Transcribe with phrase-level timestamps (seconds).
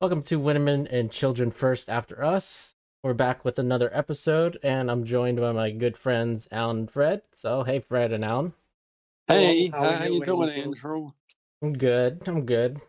[0.00, 2.74] Welcome to Women and Children First After Us.
[3.02, 7.20] We're back with another episode, and I'm joined by my good friends Alan and Fred.
[7.34, 8.54] So, hey, Fred and Alan.
[9.28, 10.72] Hey, Hello, how, how are you you, doing, Andrew?
[10.72, 11.12] Andrew?
[11.62, 12.22] I'm good.
[12.26, 12.80] I'm good.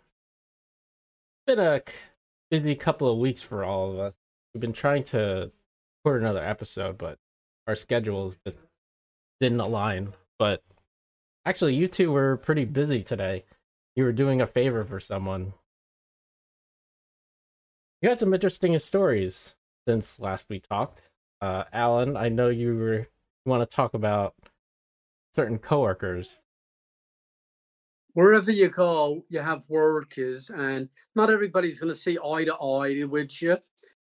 [1.45, 1.81] Been a
[2.49, 4.15] busy couple of weeks for all of us.
[4.53, 5.51] We've been trying to
[6.05, 7.17] record another episode, but
[7.67, 8.57] our schedules just
[9.41, 10.13] didn't align.
[10.39, 10.63] But
[11.45, 13.43] actually, you two were pretty busy today.
[13.97, 15.51] You were doing a favor for someone.
[18.01, 19.55] You had some interesting stories
[19.87, 21.03] since last we talked.
[21.39, 23.05] Uh, Alan, I know you were you
[23.45, 24.33] want to talk about
[25.35, 26.41] certain coworkers.
[28.13, 33.03] Wherever you go, you have workers, and not everybody's going to see eye to eye
[33.03, 33.57] with you.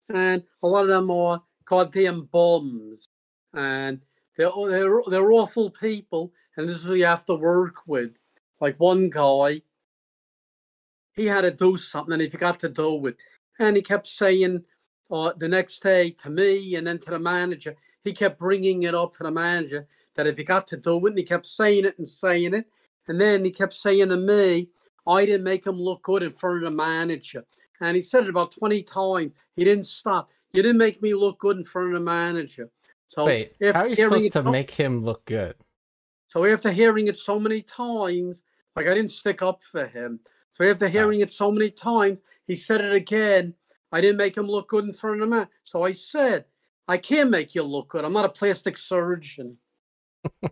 [0.09, 3.07] And a lot of them are goddamn bums,
[3.53, 4.01] and
[4.39, 8.17] they're they're they're awful people, and this is who you have to work with.
[8.61, 9.61] Like one guy,
[11.13, 13.17] he had to do something, and he forgot to do it,
[13.61, 14.65] and he kept saying
[15.11, 17.77] uh, the next day to me, and then to the manager.
[18.03, 21.11] He kept bringing it up to the manager that if he got to do it,
[21.11, 22.67] and he kept saying it and saying it.
[23.07, 24.69] And then he kept saying to me,
[25.07, 27.45] I didn't make him look good in front of the manager.
[27.81, 29.33] And he said it about 20 times.
[29.57, 30.31] He didn't stop.
[30.53, 32.71] You didn't make me look good in front of the manager.
[33.07, 35.55] So Wait, how are you supposed to make him look good?
[36.29, 38.43] So after hearing it so many times,
[38.77, 40.21] like I didn't stick up for him.
[40.53, 43.55] So after hearing it so many times, he said it again.
[43.93, 45.49] I didn't make him look good in front of the man.
[45.65, 46.45] So I said,
[46.87, 48.05] I can't make you look good.
[48.05, 49.59] I'm not a plastic surgeon.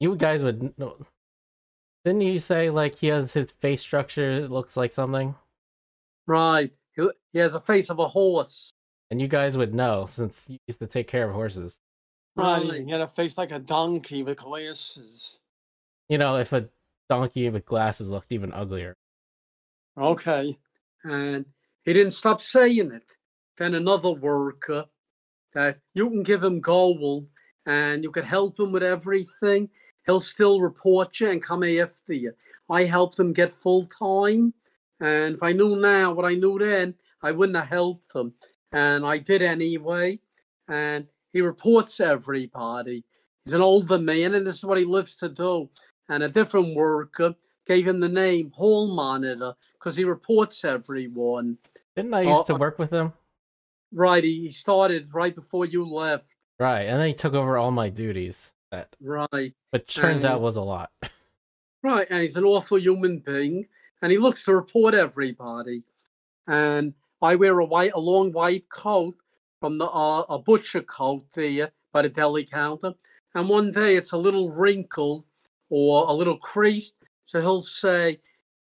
[0.00, 0.96] You guys would know.
[2.04, 5.34] Didn't you say like he has his face structure looks like something?
[6.26, 6.70] Right.
[6.94, 8.72] He, he has a face of a horse.
[9.10, 11.80] And you guys would know since you used to take care of horses.
[12.36, 12.84] Right, Right.
[12.84, 15.40] he had a face like a donkey with glasses.
[16.08, 16.68] You know, if a
[17.08, 18.96] donkey with glasses looked even uglier.
[19.96, 20.56] Okay.
[21.04, 21.44] and
[21.84, 23.04] he didn't stop saying it.
[23.56, 24.86] Then another worker
[25.52, 27.26] that you can give him gold
[27.66, 29.68] and you can help him with everything.
[30.06, 32.32] He'll still report you and come after you.
[32.70, 34.54] I helped him get full time,
[35.00, 38.34] and if I knew now what I knew then, I wouldn't have helped him.
[38.72, 40.20] And I did anyway.
[40.68, 43.04] And he reports everybody.
[43.44, 45.70] He's an older man, and this is what he lives to do.
[46.08, 47.34] And a different worker
[47.66, 51.58] gave him the name Hall Monitor because he reports everyone.
[51.96, 53.12] Didn't I used to Oh, uh, work with him?
[53.92, 56.34] Right, he he started right before you left.
[56.58, 58.52] Right, and then he took over all my duties.
[58.70, 60.90] That, Right, but turns out Uh, was a lot.
[61.82, 63.66] right, and he's an awful human being,
[64.02, 65.84] and he looks to report everybody.
[66.46, 69.16] And I wear a white, a long white coat
[69.60, 72.94] from the uh, a butcher coat there by the deli counter.
[73.34, 75.24] And one day it's a little wrinkled
[75.70, 78.20] or a little creased, so he'll say,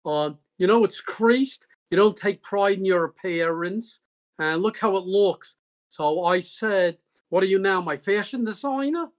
[0.06, 1.66] um, "You know, it's creased.
[1.90, 4.00] You don't take pride in your appearance,
[4.40, 5.58] and look how it looks."
[5.90, 6.98] So I said,
[7.30, 9.12] "What are you now, my fashion designer?"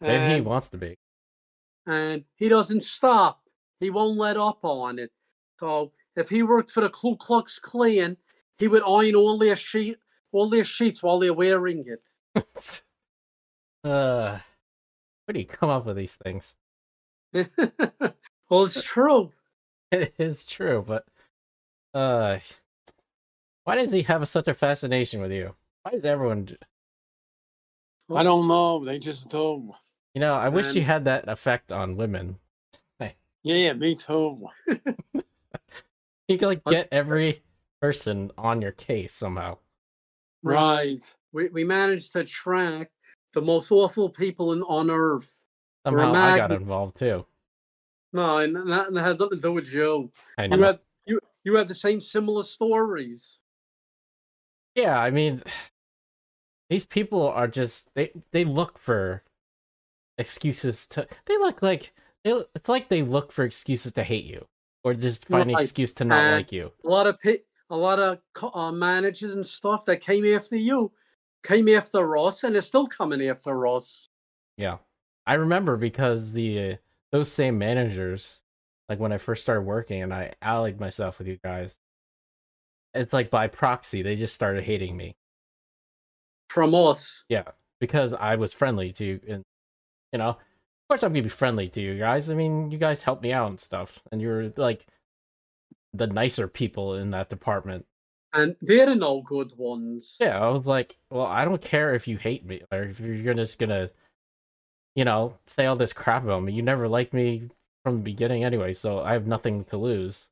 [0.00, 0.98] Maybe he wants to be.
[1.86, 3.48] and he doesn't stop.
[3.80, 5.10] He won't let up on it.
[5.58, 8.16] So if he worked for the Ku Klux Klan,
[8.58, 9.98] he would iron all their sheet,
[10.30, 12.02] all their sheets while they're wearing it.
[13.84, 14.38] uh,
[15.24, 16.56] where do you come up with these things?
[18.48, 19.32] well, it's true.
[19.90, 21.04] It is true, but
[21.94, 22.38] uh,
[23.64, 25.54] why does he have such a fascination with you?
[25.82, 26.48] Why does everyone?
[28.14, 28.84] I don't know.
[28.84, 29.74] They just do.
[30.14, 32.38] You know, I wish you had that effect on women.
[32.98, 33.16] Hey.
[33.42, 34.48] Yeah, me too.
[36.28, 37.42] You could like get every
[37.80, 39.58] person on your case somehow.
[40.42, 41.02] Right.
[41.32, 42.90] We we managed to track
[43.34, 45.41] the most awful people in, on earth.
[45.86, 47.26] Somehow I got involved too.
[48.12, 50.10] No, and that, that has nothing to do with you.
[50.38, 50.66] I You know.
[50.66, 53.40] have you you have the same similar stories.
[54.74, 55.42] Yeah, I mean,
[56.70, 59.22] these people are just they they look for
[60.18, 61.06] excuses to.
[61.26, 61.92] They look like
[62.24, 64.46] it's like they look for excuses to hate you
[64.84, 66.70] or just find an excuse to not and- like you.
[66.84, 67.40] a lot of pi-
[67.70, 68.18] a lot of
[68.54, 70.92] uh, managers and stuff that came after you
[71.42, 74.06] came after Ross, and they're still coming after Ross.
[74.58, 74.78] Yeah,
[75.26, 76.78] I remember because the
[77.12, 78.42] those same managers,
[78.88, 81.78] like when I first started working and I allied myself with you guys,
[82.94, 85.16] it's like by proxy they just started hating me.
[86.48, 87.44] from us Yeah,
[87.80, 89.42] because I was friendly to you, and
[90.12, 90.38] you know, of
[90.88, 92.30] course I'm gonna be friendly to you guys.
[92.30, 94.86] I mean, you guys helped me out and stuff, and you're like
[95.94, 97.86] the nicer people in that department.
[98.34, 102.08] and they're the no good ones Yeah, I was like, well, I don't care if
[102.08, 103.90] you hate me or if you're just gonna,
[104.94, 106.52] you know, say all this crap about me.
[106.52, 107.48] You never liked me
[107.84, 110.28] from the beginning anyway, so I have nothing to lose.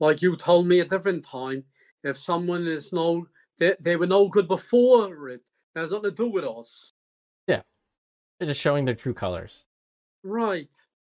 [0.00, 1.64] like you told me a different time,
[2.04, 3.26] if someone is no,
[3.58, 5.40] they, they were no good before it,
[5.74, 6.92] that has nothing to do with us.
[7.46, 7.62] Yeah.
[8.38, 9.64] They're just showing their true colors.
[10.22, 10.70] Right.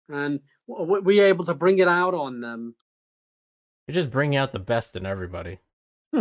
[0.09, 2.75] And w- w- we able to bring it out on them.
[3.87, 5.59] You're just bringing out the best in everybody.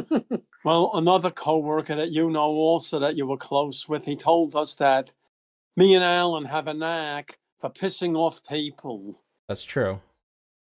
[0.63, 4.77] Well, another co-worker that you know also that you were close with, he told us
[4.77, 5.13] that
[5.81, 9.23] me and Alan have a knack for pissing off people.
[9.49, 10.01] That's true.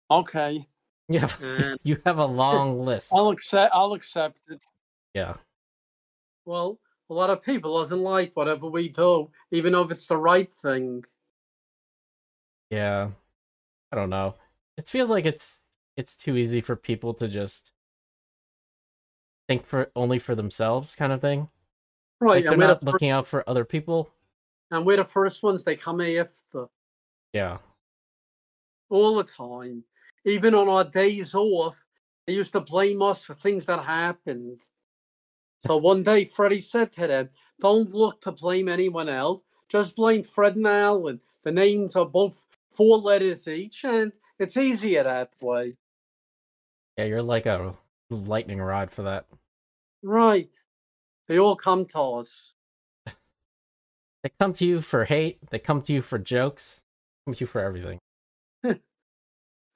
[0.10, 0.68] Okay,
[1.08, 1.78] Yeah, And mm.
[1.84, 3.12] you have a long list.
[3.14, 3.74] I'll accept.
[3.74, 4.62] I'll accept it.
[5.14, 5.36] Yeah,
[6.46, 6.80] well,
[7.10, 11.04] a lot of people doesn't like whatever we do, even if it's the right thing.
[12.70, 13.10] yeah.
[13.94, 14.36] I don't know.
[14.78, 17.74] It feels like it's it's too easy for people to just
[19.50, 21.50] think for only for themselves, kind of thing.
[22.22, 22.36] Right.
[22.36, 24.10] Like they're and, we're not looking out for other people.
[24.72, 26.66] And we're the first ones they come after
[27.34, 27.58] Yeah,
[28.90, 29.84] all the time.
[30.26, 31.86] Even on our days off,
[32.26, 34.62] they used to blame us for things that happened.
[35.60, 37.28] So one day, Freddie said to them,
[37.60, 39.42] Don't look to blame anyone else.
[39.70, 41.22] Just blame Fred and Alan.
[41.44, 45.76] The names are both four letters each, and it's easier that way.
[46.98, 47.06] yeah.
[47.06, 47.74] You're like a
[48.10, 49.26] lightning rod for that.
[50.04, 50.56] Right.
[51.28, 52.54] They all come to us.
[54.24, 55.40] They come to you for hate.
[55.50, 56.84] They come to you for jokes.
[57.26, 58.00] Come to you for everything.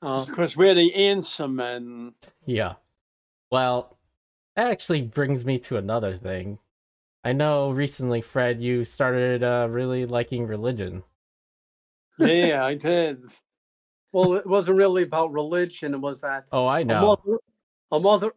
[0.02, 2.14] Because we're the answer men.
[2.46, 2.74] Yeah.
[3.50, 3.98] Well,
[4.56, 6.60] that actually brings me to another thing.
[7.24, 11.02] I know recently, Fred, you started uh, really liking religion.
[12.20, 13.24] Yeah, I did.
[14.12, 15.96] well, it wasn't really about religion.
[15.96, 17.02] It was that Oh, I know.
[17.26, 17.40] mother,
[17.92, 18.32] a mother,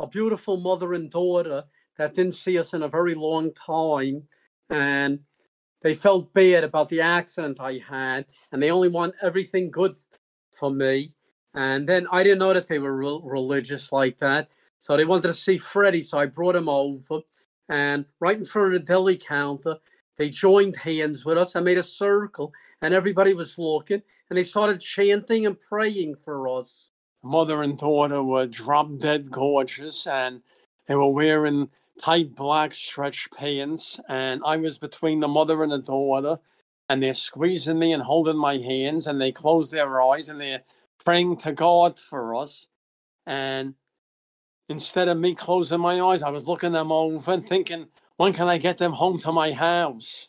[0.00, 1.64] a beautiful mother and daughter
[1.98, 4.24] that didn't see us in a very long time,
[4.68, 5.20] and
[5.82, 9.96] they felt bad about the accident I had, and they only want everything good
[10.50, 11.14] for me.
[11.54, 14.48] And then I didn't know that they were re- religious like that,
[14.78, 17.20] so they wanted to see Freddie, so I brought him over,
[17.68, 19.76] and right in front of the deli counter,
[20.16, 21.56] they joined hands with us.
[21.56, 26.48] I made a circle, and everybody was looking, and they started chanting and praying for
[26.48, 26.90] us.
[27.22, 30.42] Mother and daughter were drop dead gorgeous, and
[30.86, 34.00] they were wearing tight black stretch pants.
[34.08, 36.38] And I was between the mother and the daughter,
[36.88, 40.62] and they're squeezing me and holding my hands, and they close their eyes and they're
[41.04, 42.68] praying to God for us.
[43.26, 43.74] And
[44.68, 48.48] instead of me closing my eyes, I was looking them over and thinking, when can
[48.48, 50.28] I get them home to my house?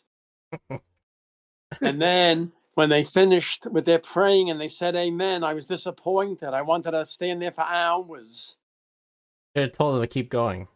[1.80, 6.54] and then when they finished with their praying and they said amen, I was disappointed.
[6.54, 8.56] I wanted to stand there for hours.
[9.54, 10.68] They told them to keep going.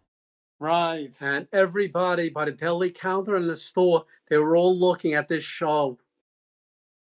[0.61, 1.11] Right.
[1.21, 5.45] and everybody by the deli counter in the store, they were all looking at this
[5.45, 5.99] show.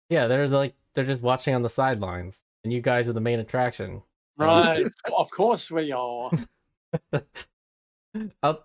[0.09, 3.39] Yeah, they're like they're just watching on the sidelines, and you guys are the main
[3.39, 4.01] attraction.
[4.37, 4.85] Right.
[5.17, 6.31] of course we are.
[8.41, 8.63] I'll,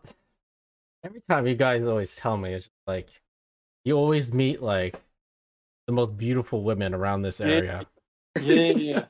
[1.02, 3.08] every time you guys always tell me, it's like
[3.84, 5.00] you always meet like
[5.86, 7.46] the most beautiful women around this Yeah.
[7.46, 7.86] area,
[8.40, 9.04] Yeah.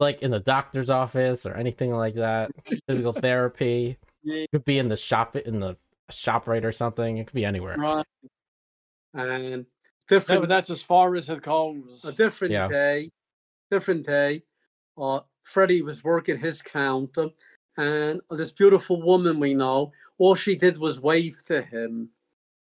[0.00, 2.50] Like in the doctor's office or anything like that.
[2.88, 3.96] Physical therapy.
[4.22, 4.42] Yeah.
[4.42, 5.76] It could be in the shop in the
[6.10, 7.18] shop right or something.
[7.18, 7.76] It could be anywhere.
[7.76, 8.04] Right.
[9.14, 9.64] And No,
[10.08, 12.04] different but that's as far as it goes.
[12.04, 12.68] a different Yeah.
[12.68, 13.10] day,
[13.70, 14.42] different day.
[14.98, 17.28] Uh, Freddie was working his counter,
[17.76, 22.10] and this beautiful woman we know, all she did was wave to him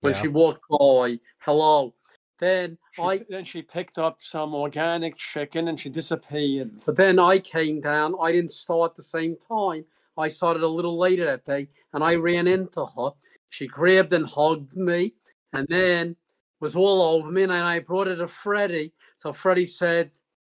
[0.02, 0.22] when Yeah.
[0.22, 1.20] she walked by.
[1.40, 1.94] Hello.
[2.40, 6.72] Then She, I, then she picked up some organic chicken and she disappeared.
[6.86, 8.16] but then I came down.
[8.22, 9.86] I didn't start at the same time.
[10.18, 13.12] I started a little later that day, and I ran into her.
[13.50, 15.14] She grabbed and hugged me,
[15.52, 16.16] and then
[16.62, 17.44] was all over me.
[17.44, 18.94] And I brought it to Freddie.
[19.18, 20.12] So Freddie said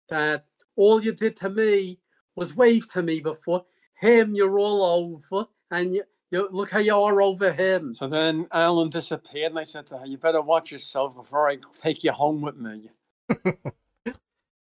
[0.09, 0.45] that
[0.77, 1.99] all you did to me
[2.35, 3.65] was wave to me before.
[3.99, 7.93] Him, you're all over, and you look how you are over him.
[7.93, 11.57] So then Alan disappeared, and I said to her, You better watch yourself before I
[11.73, 12.89] take you home with me.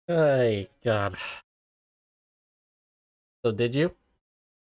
[0.05, 1.15] Hey God.
[3.45, 3.95] So did you?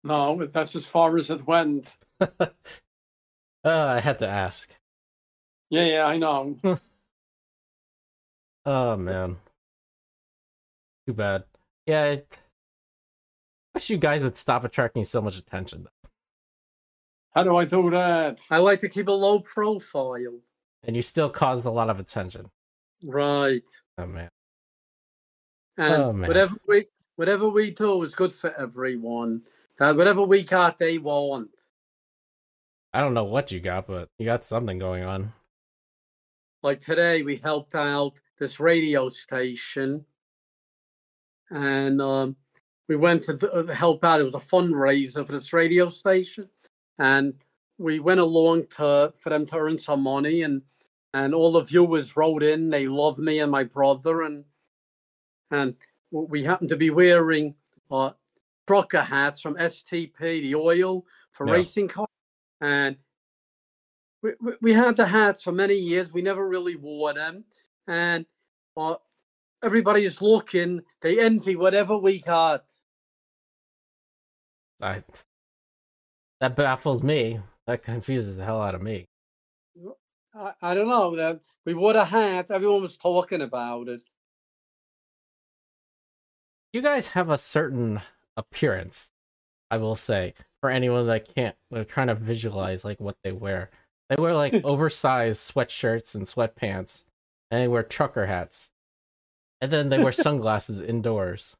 [0.03, 1.93] No, that's as far as it went.
[2.21, 2.29] Uh,
[3.65, 4.69] I had to ask.
[5.69, 6.57] Yeah, yeah, I know.
[8.67, 9.37] Oh man.
[11.05, 11.43] Too bad.
[11.85, 12.03] Yeah.
[12.03, 12.23] I
[13.75, 15.87] wish you guys would stop attracting so much attention.
[17.35, 18.39] How do I do that?
[18.49, 20.39] I like to keep a low profile.
[20.83, 22.49] And you still caused a lot of attention.
[23.03, 23.63] Right.
[23.97, 24.29] Oh man.
[25.77, 26.27] And Oh, man.
[26.27, 26.85] whatever we
[27.17, 29.41] whatever we do is good for everyone.
[29.77, 31.49] That whatever we got, they want.
[32.93, 35.33] I don't know what you got, but you got something going on.
[36.63, 40.05] Like today, we helped out this radio station,
[41.51, 42.37] and um,
[42.87, 44.21] we went to th- uh, help out.
[44.21, 46.47] It was a fundraiser for this radio station,
[46.99, 47.33] and
[47.77, 50.41] we went along to for them to earn some money.
[50.41, 50.61] and
[51.13, 52.69] And all the viewers wrote in.
[52.69, 54.45] They loved me and my brother, and
[55.51, 55.75] and
[56.11, 57.55] we happened to be wearing
[57.91, 58.11] uh,
[58.67, 61.53] trucker hats from STP, the oil for Yeah.
[61.53, 62.07] racing cars,
[62.61, 62.97] and
[64.21, 66.13] we, we, we had the hats for many years.
[66.13, 67.45] We never really wore them,
[67.87, 68.25] and
[68.75, 68.95] uh,
[69.63, 70.81] everybody is looking.
[71.01, 72.65] They envy whatever we got.
[74.81, 75.03] I
[76.41, 77.39] that baffles me.
[77.67, 79.07] That confuses the hell out of me.
[80.35, 82.51] I, I don't know that we wore the hats.
[82.51, 84.01] Everyone was talking about it.
[86.73, 88.01] You guys have a certain
[88.37, 89.11] appearance,
[89.71, 93.69] I will say, for anyone that can't they're trying to visualize like what they wear.
[94.09, 97.05] They wear like oversized sweatshirts and sweatpants,
[97.49, 98.71] and they wear trucker hats.
[99.61, 101.55] And then they wear sunglasses indoors.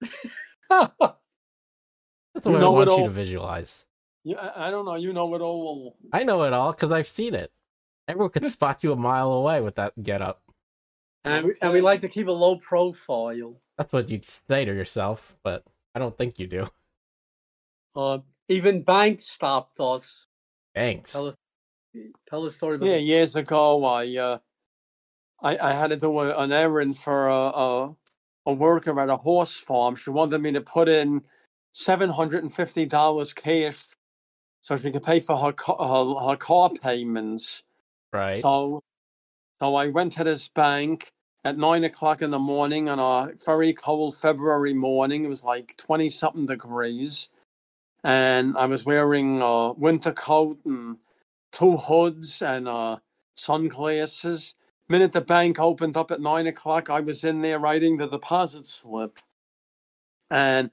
[0.70, 3.04] That's You what I want you all.
[3.04, 3.86] to visualize.
[4.24, 4.94] Yeah, I I don't know.
[4.96, 5.96] You know it all.
[6.12, 7.50] I know it all because I've seen it.
[8.08, 10.42] Everyone could spot you a mile away with that get up.
[11.24, 13.60] And we, and we like to keep a low profile.
[13.78, 15.64] That's what you'd say to yourself, but
[15.94, 16.66] I don't think you do.
[17.94, 20.26] Uh, even banks stopped us.
[20.74, 21.12] Thanks.
[21.12, 21.36] Tell us,
[22.28, 23.02] tell us a story about Yeah, that.
[23.02, 24.38] years ago, I uh,
[25.42, 27.96] I, I had to do a, an errand for a, a
[28.46, 29.94] a worker at a horse farm.
[29.96, 31.22] She wanted me to put in
[31.72, 33.84] seven hundred and fifty dollars cash,
[34.62, 37.64] so she could pay for her her, her car payments.
[38.12, 38.38] Right.
[38.38, 38.82] So,
[39.60, 41.10] so I went to this bank
[41.44, 45.24] at nine o'clock in the morning on a very cold February morning.
[45.24, 47.28] It was like twenty something degrees,
[48.04, 50.98] and I was wearing a winter coat and
[51.52, 52.98] two hoods and uh,
[53.34, 54.54] sunglasses.
[54.88, 58.66] Minute the bank opened up at nine o'clock, I was in there writing the deposit
[58.66, 59.18] slip,
[60.30, 60.70] and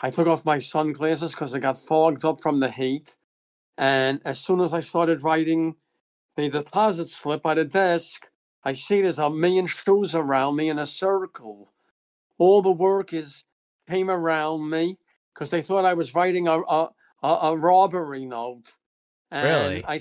[0.00, 3.16] I took off my sunglasses because I got fogged up from the heat.
[3.76, 5.76] And as soon as I started writing
[6.36, 8.26] the deposit slip by the desk,
[8.64, 11.72] I see there's a million shoes around me in a circle.
[12.38, 13.44] All the workers
[13.88, 14.98] came around me
[15.34, 16.90] because they thought I was writing a a,
[17.22, 18.66] a, a robbery note.
[19.30, 19.84] And Really?
[19.84, 20.00] I,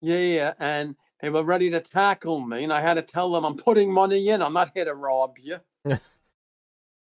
[0.00, 3.56] yeah, and they were ready to tackle me, and I had to tell them I'm
[3.56, 4.42] putting money in.
[4.42, 5.58] I'm not here to rob you.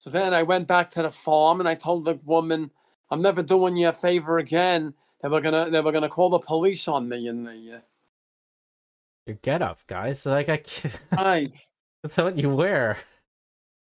[0.01, 2.71] so then I went back to the farm and I told the woman,
[3.11, 4.95] I'm never doing you a favor again.
[5.23, 7.81] They were gonna they were gonna call the police on me and the uh,
[9.27, 10.25] Your get up, guys.
[10.25, 10.63] Like I
[12.03, 12.97] that's what you wear.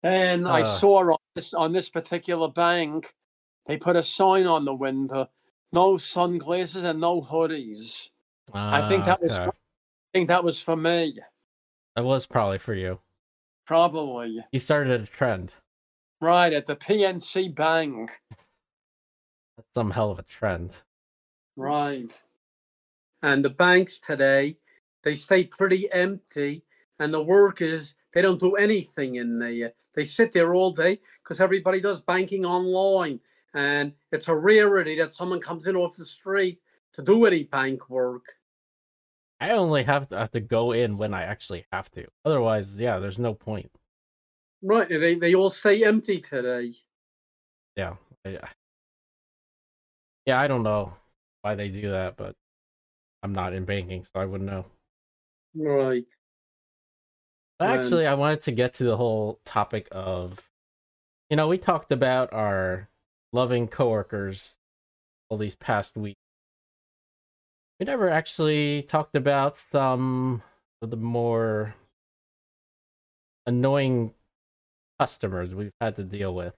[0.03, 0.65] And I Uh.
[0.65, 3.15] saw on this on this particular bank,
[3.67, 5.31] they put a sign on the window:
[5.73, 8.11] no sunglasses and no hoodies.
[8.53, 9.49] I think Ah, that was okay.
[9.49, 11.19] I think that was for me,
[11.97, 13.01] that was probably for you.
[13.65, 14.45] probably.
[14.53, 15.55] You started a trend.
[16.21, 18.11] Right at the PNC Bank.
[19.57, 20.73] That's some hell of a trend.
[21.57, 22.11] Right.
[23.23, 24.57] And the banks today,
[25.03, 26.65] they stay pretty empty,
[26.99, 29.73] and the workers they don't do anything in there.
[29.95, 33.21] They sit there all day because everybody does banking online,
[33.55, 36.61] and it's a rarity that someone comes in off the street
[36.95, 38.25] to do any bank work.
[39.41, 42.07] I only have to have to go in when I actually have to.
[42.25, 43.71] Otherwise, yeah, there's no point.
[44.67, 44.89] Right?
[44.89, 46.73] They they all stay empty today.
[47.77, 47.97] Yeah.
[48.25, 48.39] I-
[50.25, 50.95] Yeah, I don't know
[51.43, 52.35] why they do that, but
[53.23, 54.65] I'm not in banking, so I wouldn't know.
[55.55, 56.07] Right.
[57.61, 60.41] Um, actually, I wanted to get to the whole topic of,
[61.29, 62.89] you know, we talked about our
[63.35, 64.57] loving coworkers
[65.29, 66.19] all these past weeks.
[67.79, 70.43] We never actually talked about some
[70.81, 71.75] of the more
[73.47, 74.15] annoying
[74.99, 76.55] customers we've had to deal with.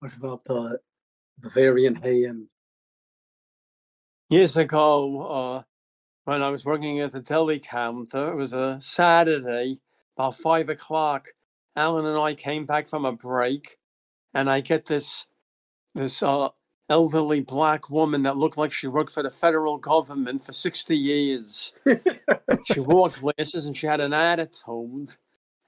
[0.00, 0.78] What about the
[1.40, 2.48] Bavarian hay and
[4.30, 5.62] Years ago, uh,
[6.24, 9.80] when I was working at the deli counter, it was a Saturday,
[10.16, 11.28] about five o'clock.
[11.76, 13.76] Alan and I came back from a break,
[14.32, 15.26] and I get this
[15.94, 16.48] this uh,
[16.88, 21.74] elderly black woman that looked like she worked for the federal government for sixty years.
[22.72, 25.10] she wore glasses and she had an attitude.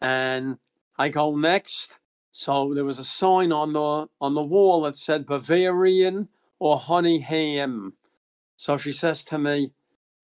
[0.01, 0.59] And
[0.99, 1.99] I go next.
[2.33, 7.21] So there was a sign on the on the wall that said Bavarian or honey
[7.21, 7.95] ham.
[8.57, 9.73] So she says to me,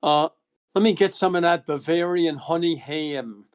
[0.02, 0.29] uh,
[0.75, 3.47] let me get some of that Bavarian honey ham.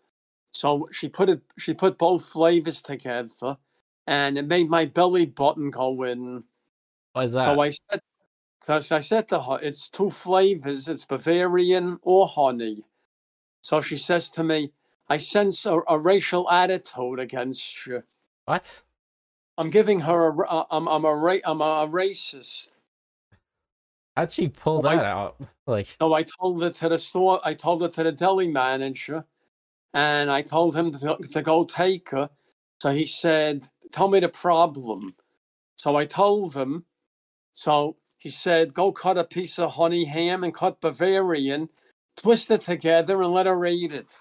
[0.51, 3.57] So she put it she put both flavors together
[4.07, 6.45] and it made my belly button go in.
[7.13, 7.43] Why is that?
[7.43, 8.01] So I said,
[8.59, 12.85] because I said to her, it's two flavors, it's Bavarian or honey.
[13.61, 14.71] So she says to me,
[15.09, 18.03] I sense a, a racial attitude against you.
[18.45, 18.81] what?
[19.57, 22.69] I'm giving her a, uh, I'm, I'm a, ra- I'm a racist.
[24.15, 25.41] How'd she pull So I- that out?
[25.67, 29.25] Like, So I told it to the store, I told it to the deli manager,
[29.93, 32.29] and I told him to, to go take her.
[32.81, 35.15] So he said, Tell me the problem.
[35.75, 36.85] So I told him.
[37.53, 41.69] So he said, Go cut a piece of honey ham and cut Bavarian,
[42.15, 44.11] twist it together, and let her eat it.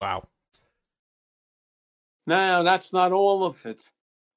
[0.00, 0.26] Wow.
[2.26, 3.80] Now, that's not all of it.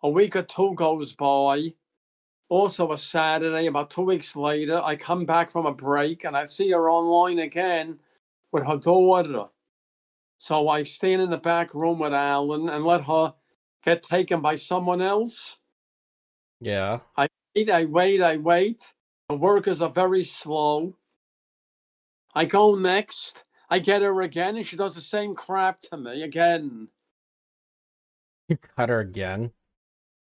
[0.04, 1.74] A week or two goes by.
[2.50, 6.46] Also, a Saturday, about two weeks later, I come back from a break and I
[6.46, 8.00] see her online again
[8.52, 9.46] with her daughter.
[10.38, 13.34] So I stand in the back room with Alan and let her
[13.84, 15.58] get taken by someone else.
[16.60, 17.00] Yeah.
[17.16, 18.94] I wait, I wait, I wait.
[19.30, 20.96] The workers are very slow.
[22.34, 23.44] I go next.
[23.72, 26.90] I get her again, and she does the same crap to me again.
[28.50, 29.52] You cut her again.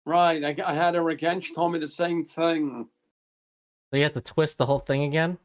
[0.05, 1.41] Right, I, I had her again.
[1.41, 2.87] She told me the same thing.
[3.91, 5.37] So you have to twist the whole thing again?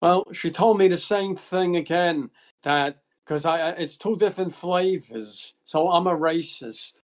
[0.00, 2.30] Well, she told me the same thing again
[2.62, 6.94] that because I it's two different flavors, so I'm a racist.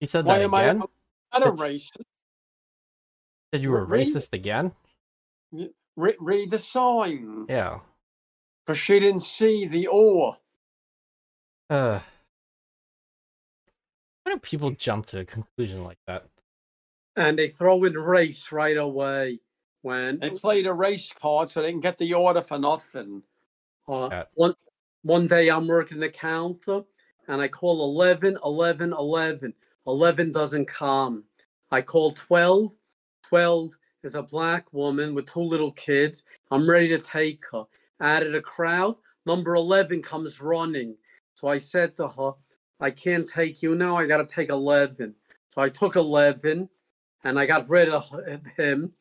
[0.00, 0.82] You said Why that am again?
[1.32, 2.00] I not a racist?
[3.52, 4.04] Said you were Really?
[4.04, 4.72] racist again?
[5.96, 7.80] Re- read the sign Yeah.
[8.64, 10.36] Because she didn't see the or.
[11.68, 12.00] Uh.
[14.22, 16.24] Why do people jump to a conclusion like that?
[17.16, 19.40] And they throw in race right away
[19.82, 23.22] when They played a race card so they can get the order for nothing.
[23.86, 24.24] uh, Yeah.
[24.34, 24.54] one
[25.02, 26.82] one day I'm working the counter
[27.28, 29.54] and I call 11, 11, 11.
[29.86, 31.24] 11 doesn't come.
[31.70, 32.72] I call 12.
[33.28, 36.24] 12 is a black woman with two little kids.
[36.50, 37.64] I'm ready to take her.
[38.04, 40.94] Out of the crowd, number 11 comes running.
[41.32, 42.32] So I said to her,
[42.78, 43.96] I can't take you now.
[43.96, 45.14] I got to take 11.
[45.48, 46.68] So I took 11
[47.24, 48.10] and I got rid of
[48.58, 48.92] him.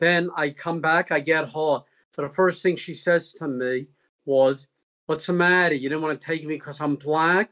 [0.00, 1.50] Then I come back, I get her.
[1.52, 1.82] So
[2.16, 3.88] the first thing she says to me
[4.24, 4.66] was,
[5.04, 5.74] What's the matter?
[5.74, 7.50] You didn't want to take me because I'm black?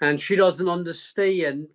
[0.00, 1.70] And she doesn't understand.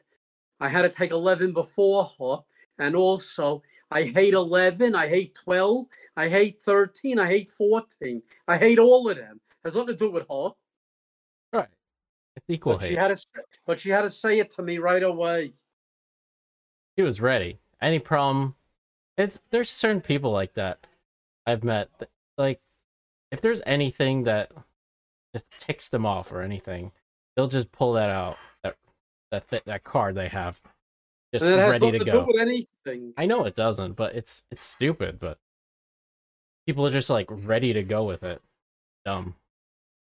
[0.61, 2.37] I had to take 11 before her.
[2.79, 4.95] And also, I hate 11.
[4.95, 5.85] I hate 12.
[6.15, 7.19] I hate 13.
[7.19, 8.21] I hate 14.
[8.47, 9.39] I hate all of them.
[9.63, 10.49] Has nothing to do with her.
[11.51, 11.67] Right.
[12.35, 13.25] It's equal But she had to,
[13.65, 15.53] but she had to say it to me right away.
[16.97, 17.59] She was ready.
[17.81, 18.55] Any problem?
[19.17, 20.85] It's there's certain people like that
[21.45, 21.89] I've met.
[22.37, 22.59] Like,
[23.31, 24.51] if there's anything that
[25.35, 26.91] just ticks them off or anything,
[27.35, 28.75] they'll just pull that out that
[29.31, 30.59] that that, that card they have,
[31.33, 32.25] just it ready to to, go.
[32.25, 33.13] do with anything.
[33.17, 35.19] I know it doesn't, but it's it's stupid.
[35.19, 35.37] But
[36.65, 38.41] people are just like ready to go with it.
[39.05, 39.35] Dumb.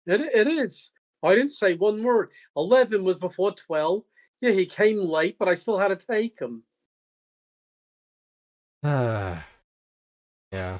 [0.06, 0.90] It, it is.
[1.22, 2.30] I didn't say one word.
[2.56, 4.02] 11 was before 12.
[4.40, 6.62] Yeah, he came late, but I still had to take him.
[8.82, 9.36] Uh,
[10.52, 10.78] yeah.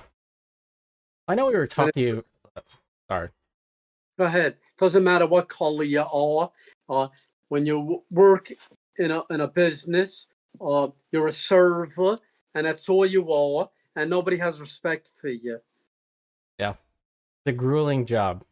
[1.28, 2.22] I know we were talking.
[3.10, 3.28] Sorry.
[4.18, 4.56] Go ahead.
[4.78, 6.50] Doesn't matter what color you are.
[6.88, 7.08] Uh,
[7.48, 8.52] when you work
[8.98, 10.28] in a in a business,
[10.60, 12.18] uh, you're a server,
[12.54, 15.60] and that's all you are, and nobody has respect for you.
[16.58, 16.70] Yeah.
[16.70, 18.44] It's a grueling job.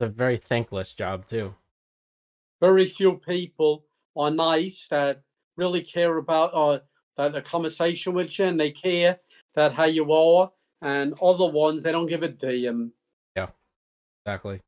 [0.00, 1.54] It's a very thankless job too.
[2.60, 3.84] Very few people
[4.16, 5.22] are nice that
[5.56, 6.80] really care about uh,
[7.16, 9.18] that a conversation with you, and they care
[9.54, 10.50] that how you are.
[10.80, 12.92] And other ones, they don't give a damn.
[13.36, 13.48] Yeah.
[14.24, 14.60] Exactly.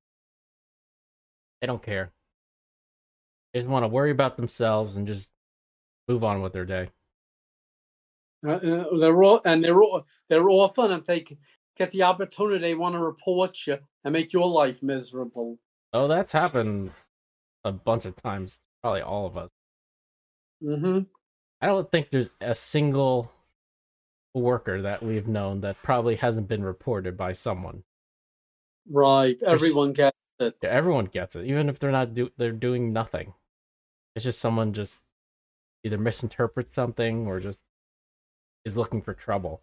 [1.60, 2.12] They don't care.
[3.52, 5.32] They just want to worry about themselves and just
[6.08, 6.88] move on with their day.
[8.46, 11.24] Uh, uh, they're all, and they're all, they're often if they
[11.76, 15.58] get the opportunity, they want to report you and make your life miserable.
[15.92, 16.92] Oh, that's happened
[17.64, 18.60] a bunch of times.
[18.82, 19.50] Probably all of us.
[20.62, 21.00] hmm
[21.60, 23.30] I don't think there's a single
[24.34, 27.82] worker that we've known that probably hasn't been reported by someone.
[28.88, 29.36] Right.
[29.42, 30.56] Everyone gets it.
[30.62, 33.34] Yeah, everyone gets it, even if they're not do they're doing nothing.
[34.16, 35.02] It's just someone just
[35.84, 37.60] either misinterprets something or just
[38.64, 39.62] is looking for trouble.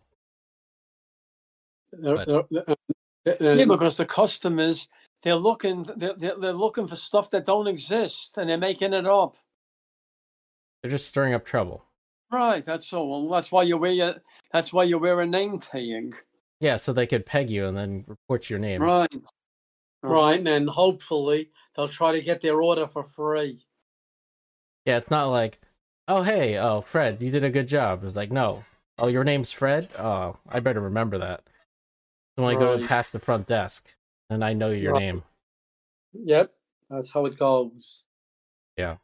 [1.92, 2.66] They're- But- they're-
[3.26, 4.88] they're- um, Yeah, because the customers
[5.24, 9.06] they're looking they're, they're, they're looking for stuff that don't exist and they're making it
[9.08, 9.36] up.
[10.82, 11.84] They're just stirring up trouble.
[12.32, 13.24] Right, that's all.
[13.24, 14.16] Well, that's why you wear your,
[14.52, 16.16] that's why you wear a name tag.
[16.60, 18.82] Yeah, so they could peg you and then report your name.
[18.82, 19.10] Right.
[20.04, 20.38] right.
[20.38, 23.66] And then hopefully they'll try to get their order for free.
[24.86, 25.60] Yeah, it's not like,
[26.08, 28.04] oh hey, oh Fred, you did a good job.
[28.04, 28.64] It's like, no,
[29.00, 29.90] oh your name's Fred.
[29.98, 31.44] Oh, I better remember that.
[32.36, 33.88] When I go past the front desk,
[34.30, 35.02] and I know your Right.
[35.02, 35.24] name.
[36.14, 36.54] Yep.
[36.90, 38.04] That's how it goes.
[38.78, 38.98] Yeah.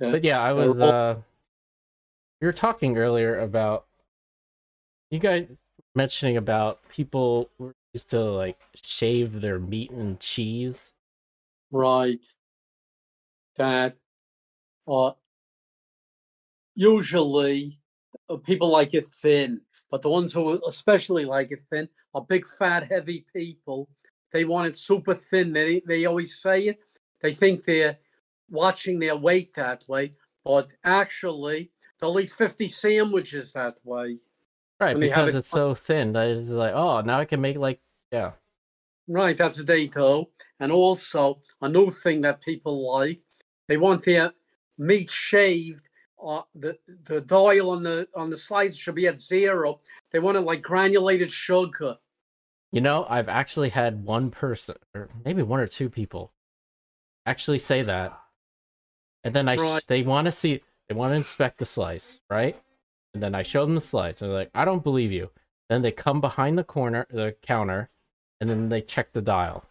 [0.00, 0.10] Yeah.
[0.12, 1.16] But yeah, I was uh
[2.40, 3.86] we were talking earlier about
[5.10, 5.46] you guys
[5.94, 7.48] mentioning about people
[7.92, 10.92] used to like shave their meat and cheese.
[11.70, 12.24] Right.
[13.56, 13.96] That
[14.88, 15.12] uh
[16.74, 17.79] usually
[18.30, 22.46] Uh, people like it thin, but the ones who especially like it thin are big
[22.46, 23.88] fat heavy people.
[24.32, 25.52] They want it super thin.
[25.52, 26.80] They they always say it.
[27.20, 27.98] They think they're
[28.48, 30.14] watching their weight that way,
[30.44, 34.18] but actually they'll eat 50 sandwiches that way.
[34.78, 37.80] Right, because it it's so thin that it's like, oh now I can make like
[38.12, 38.32] yeah.
[39.08, 40.28] Right, that's a day too.
[40.60, 43.20] And also a new thing that people like,
[43.66, 44.32] they want their
[44.78, 45.88] meat shaved.
[46.22, 49.80] Uh, the the dial on the on the slice should be at zero.
[50.12, 51.96] They want it like granulated sugar.
[52.72, 56.32] You know, I've actually had one person, or maybe one or two people,
[57.26, 58.18] actually say that,
[59.24, 59.84] and then I sh- Right.
[59.88, 62.56] they want to see, they want to inspect the slice, right?
[63.14, 65.30] And then I show them the slice, and they're like, "I don't believe you."
[65.68, 67.88] Then they come behind the corner, the counter,
[68.40, 69.64] and then they check the dial.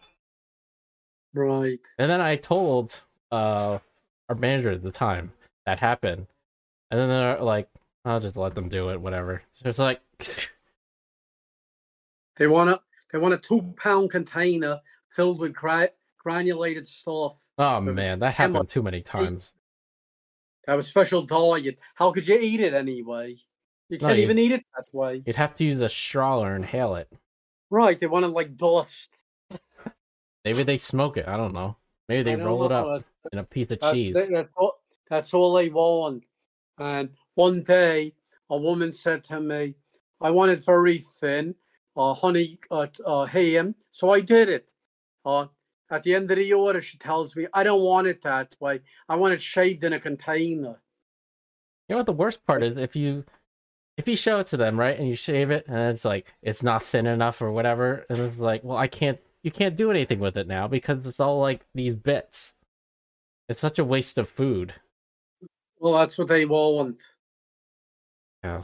[1.32, 1.80] Right.
[1.98, 3.78] And then I told uh
[4.28, 5.32] our manager at the time
[5.66, 6.26] that happened,
[6.90, 7.68] and then they're like,
[8.04, 10.00] "I'll just let them do it, whatever." So it's like,
[12.36, 12.80] They want a
[13.12, 17.38] they want a two pound container filled with gra- granulated stuff.
[17.58, 19.52] oh man, that Emma- happened too many times.
[20.66, 21.78] Have a special diet.
[21.94, 23.36] How could you eat it anyway?
[23.88, 25.22] You can't you- even eat it that way.
[25.26, 27.12] You'd have to use a straw or inhale it.
[27.70, 27.98] Right.
[27.98, 29.10] They want it like dust.
[30.44, 31.28] Maybe they smoke it.
[31.28, 31.76] I don't know.
[32.08, 33.00] Maybe they roll it up uh,
[33.32, 34.16] in a piece of That's, cheese.
[34.16, 34.80] it, that's all.
[35.08, 36.24] That's all they want.
[36.80, 38.14] And one day,
[38.48, 39.74] a woman said to me,
[40.20, 41.54] "I want it very thin,
[41.94, 44.68] uh, honey, uh, uh, ham." So I did it.
[45.24, 45.46] Uh,
[45.90, 48.80] at the end of the order, she tells me, "I don't want it that way.
[49.08, 50.80] I want it shaved in a container."
[51.88, 52.76] You know what the worst part is?
[52.76, 53.24] If you
[53.98, 56.62] if you show it to them, right, and you shave it, and it's like it's
[56.62, 59.18] not thin enough or whatever, and it's like, well, I can't.
[59.42, 62.54] You can't do anything with it now because it's all like these bits.
[63.48, 64.74] It's such a waste of food.
[65.80, 66.98] Well, that's what they all want.
[68.44, 68.62] Yeah.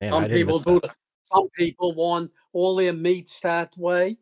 [0.00, 0.80] Man, Some people do.
[0.80, 0.94] that.
[1.32, 4.18] Some people want all their meats that way.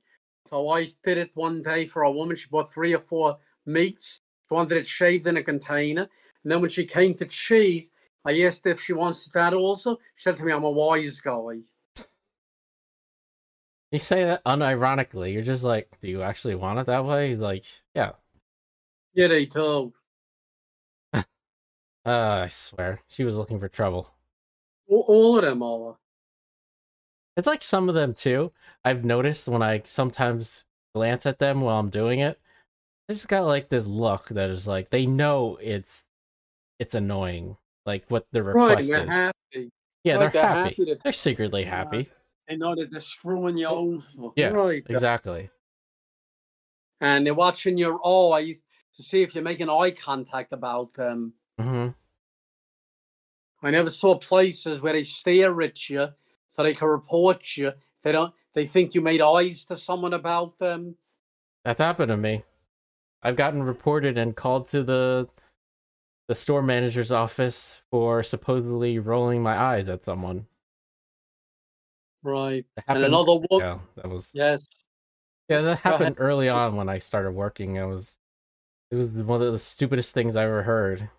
[0.48, 2.36] So I did it one day for a woman.
[2.36, 4.20] She bought three or four meats.
[4.48, 6.08] She wanted it shaved in a container.
[6.42, 7.90] And then when she came to cheese,
[8.24, 9.96] I asked if she wants that also.
[10.16, 11.60] She said to me, I'm a wise guy.
[13.92, 15.32] You say that unironically.
[15.32, 17.34] You're just like, do you actually want it that way?
[17.36, 18.12] Like, yeah.
[19.12, 19.92] Yeah, they do.
[22.10, 24.12] Uh, I swear, she was looking for trouble.
[24.88, 25.96] All, all of them are.
[27.36, 28.50] It's like some of them too.
[28.84, 32.40] I've noticed when I sometimes glance at them while I'm doing it,
[33.06, 36.04] they just got like this look that is like they know it's
[36.80, 39.08] it's annoying, like what the Right, request they're is.
[39.08, 39.70] happy.
[40.02, 40.68] yeah, like they're they're happy.
[40.70, 41.76] happy that- They're secretly Yeah.
[41.76, 42.08] happy.
[42.48, 44.30] They know that they're screwing you over.
[44.34, 44.82] Yeah, Right.
[44.88, 45.50] Exactly.
[47.00, 48.62] And they're watching your eyes
[48.96, 51.34] to see if you're making eye contact about them.
[51.60, 51.88] hmm
[53.62, 56.08] I never saw places where they stare at you
[56.48, 57.72] so they can report you.
[58.02, 58.34] They don't.
[58.54, 60.96] They think you made eyes to someone about them.
[61.64, 62.42] That's happened to me.
[63.22, 65.28] I've gotten reported and called to the
[66.28, 70.46] the store manager's office for supposedly rolling my eyes at someone.
[72.22, 72.64] Right.
[72.86, 73.60] And another one.
[73.60, 74.68] yeah, that was Yes.
[75.48, 77.80] Yeah, that happened early on when I started working.
[77.80, 78.16] I was,
[78.92, 81.10] it was one of the stupidest things I ever heard.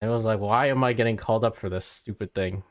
[0.00, 2.62] And it was like, why am I getting called up for this stupid thing?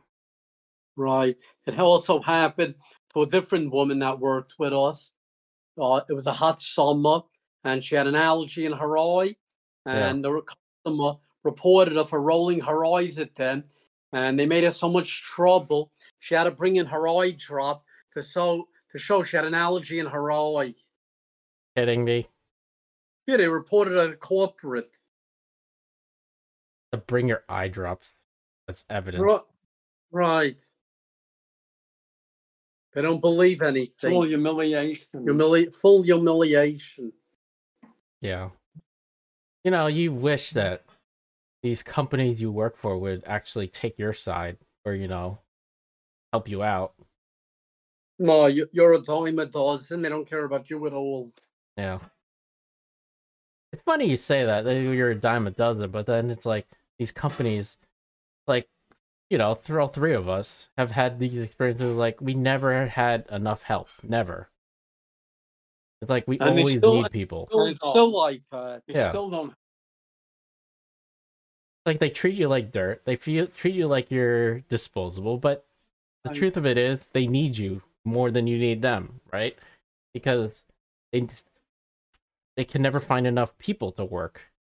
[0.95, 1.35] Right.
[1.65, 2.75] It also happened
[3.13, 5.13] to a different woman that worked with us.
[5.79, 7.21] Uh, it was a hot summer,
[7.63, 9.35] and she had an allergy in her eye,
[9.85, 10.09] Yeah.
[10.09, 10.41] and the
[10.85, 13.63] customer reported of her rolling her eyes at them,
[14.11, 15.91] and they made her so much trouble.
[16.19, 17.83] She had to bring in her eye drop
[18.13, 20.75] to show to show she had an allergy in her eye.
[21.75, 22.27] Kidding me?
[23.25, 24.91] Yeah, they reported her corporate.
[26.93, 28.13] To bring your eye drops
[28.69, 29.23] as evidence.
[29.23, 29.39] Ri-
[30.11, 30.61] Right.
[32.93, 34.11] They don't believe anything.
[34.11, 35.07] Full humiliation.
[35.15, 37.11] Humili- full humiliation.
[38.21, 38.51] Yeah.
[39.63, 40.83] You know, you wish that
[41.63, 45.39] these companies you work for would actually take your side or, you know,
[46.31, 46.93] help you out.
[48.19, 50.03] No, you, you're a dime a dozen.
[50.03, 51.31] They don't care about you at all.
[51.75, 51.97] Yeah.
[53.71, 56.67] It's funny you say that, that you're a dime a dozen, but then it's like
[57.03, 57.77] these companies,
[58.47, 58.69] like,
[59.29, 61.93] you know, through all three of us have had these experiences.
[61.95, 63.89] Like, we never had enough help.
[64.01, 64.47] Never.
[66.01, 67.49] It's like we And always still- need people.
[67.51, 68.83] And it's still like that.
[68.87, 69.09] They Yeah.
[69.09, 69.53] still don't
[71.85, 73.03] like they treat you like dirt.
[73.03, 75.37] They feel, treat you like you're disposable.
[75.37, 75.65] But
[76.23, 79.57] the I- truth of it is, they need you more than you need them, right?
[80.13, 80.63] Because
[81.11, 81.27] they
[82.55, 84.52] they can never find enough people to work.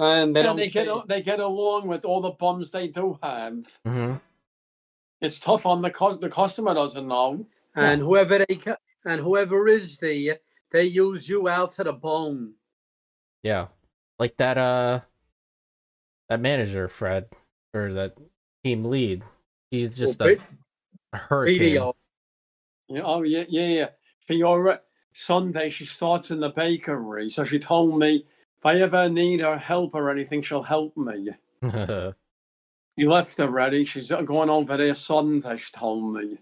[0.00, 3.18] And they They, they get pay- they get along with all the bums they do
[3.22, 3.58] have.
[3.84, 4.14] hmm
[5.20, 7.46] It's tough on the cus- the customer doesn't know.
[7.74, 10.38] and whoever they ca- and whoever is there,
[10.70, 12.54] they use you out to the bone.
[13.42, 13.68] Yeah,
[14.18, 14.58] like that.
[14.58, 15.00] Uh,
[16.28, 17.26] that manager Fred
[17.74, 18.14] or that
[18.62, 19.24] team lead.
[19.70, 21.58] He's just Well, a, a hurricane.
[21.58, 21.96] video.
[22.88, 23.88] Yeah, oh yeah, yeah, yeah.
[24.28, 24.80] She already
[25.12, 28.26] Sunday she starts in the bakery, so she told me
[28.60, 31.30] if I ever need her help or anything, she'll help me.
[32.96, 33.84] He left already.
[33.84, 35.56] She's going over there Sunday.
[35.58, 36.36] She told me.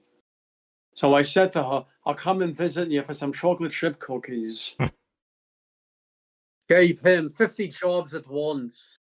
[0.95, 4.75] So I said to her, "I'll come and visit you for some chocolate chip cookies."
[6.69, 8.99] Gave him fifty jobs at once.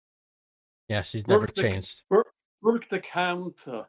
[0.88, 2.02] yeah, she's never Work the- changed.
[2.62, 3.86] Work the counter,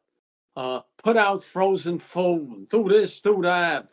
[0.56, 3.92] uh, put out frozen food, do this, do that.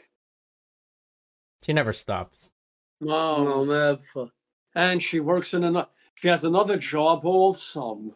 [1.62, 2.50] She never stops.
[3.02, 4.30] No, No, never.
[4.78, 5.88] And she works in another.
[6.14, 8.14] She has another job also.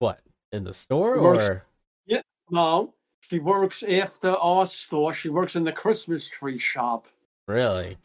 [0.00, 0.20] What
[0.52, 1.64] in the store Works- or?
[2.06, 5.12] Yeah, no, she works after our store.
[5.12, 7.06] She works in the Christmas tree shop.
[7.48, 7.96] Really?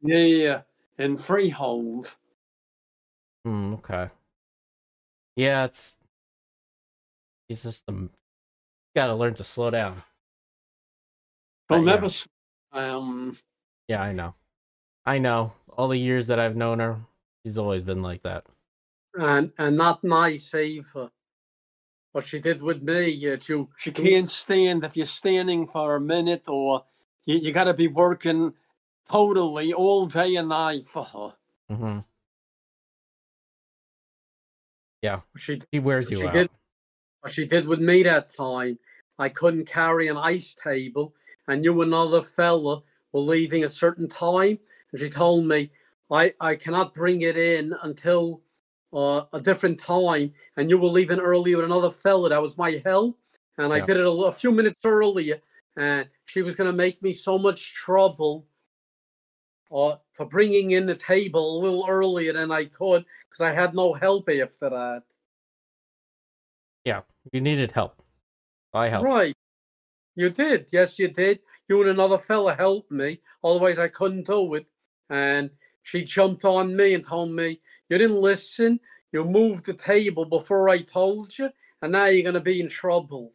[0.00, 0.60] Yeah, yeah,
[0.98, 2.16] in Freehold.
[3.44, 3.74] Hmm.
[3.74, 4.10] Okay.
[5.36, 5.98] Yeah, it's.
[7.48, 8.10] He's just um.
[8.94, 10.02] Got to learn to slow down.
[11.70, 11.92] She'll But yeah.
[11.92, 12.08] never.
[12.72, 13.36] Um,
[13.88, 14.34] Yeah, I know.
[15.04, 15.52] I know.
[15.76, 16.98] All the years that I've known her,
[17.46, 18.44] she's always been like that.
[19.14, 21.10] And and not nice either.
[22.12, 26.00] What she did with me, uh, you she can't stand if you're standing for a
[26.00, 26.84] minute or
[27.24, 28.54] you, you got to be working
[29.08, 31.32] totally all day and night for her.
[31.70, 31.98] hmm
[35.36, 36.32] she She wears you She out.
[36.32, 36.50] did.
[37.20, 38.78] what she did with me that time.
[39.18, 41.14] I couldn't carry an ice table,
[41.46, 42.82] and you and another fella
[43.12, 44.58] were leaving a certain time,
[44.90, 45.70] and she told me
[46.10, 48.42] I I cannot bring it in until
[48.92, 52.28] uh, a different time, and you were leaving early with another fella.
[52.30, 53.18] That was my hell.
[53.58, 53.84] and I Yeah.
[53.86, 55.40] did it a, a few minutes earlier,
[55.76, 58.46] and she was going to make me so much trouble.
[59.72, 63.74] Uh, for bringing in the table a little earlier than I could because I had
[63.74, 65.02] no help after that.
[66.84, 67.00] Yeah,
[67.32, 68.00] you needed help.
[68.72, 69.06] I helped.
[69.06, 69.34] Right.
[70.14, 70.68] You did.
[70.70, 71.40] Yes, you did.
[71.68, 73.20] You and another fella helped me.
[73.42, 74.66] Otherwise, I couldn't do it.
[75.10, 75.50] And
[75.86, 78.80] she jumped on me and told me, You didn't listen.
[79.12, 81.48] You moved the table before I told you.
[81.80, 83.32] And now you're going to be in trouble.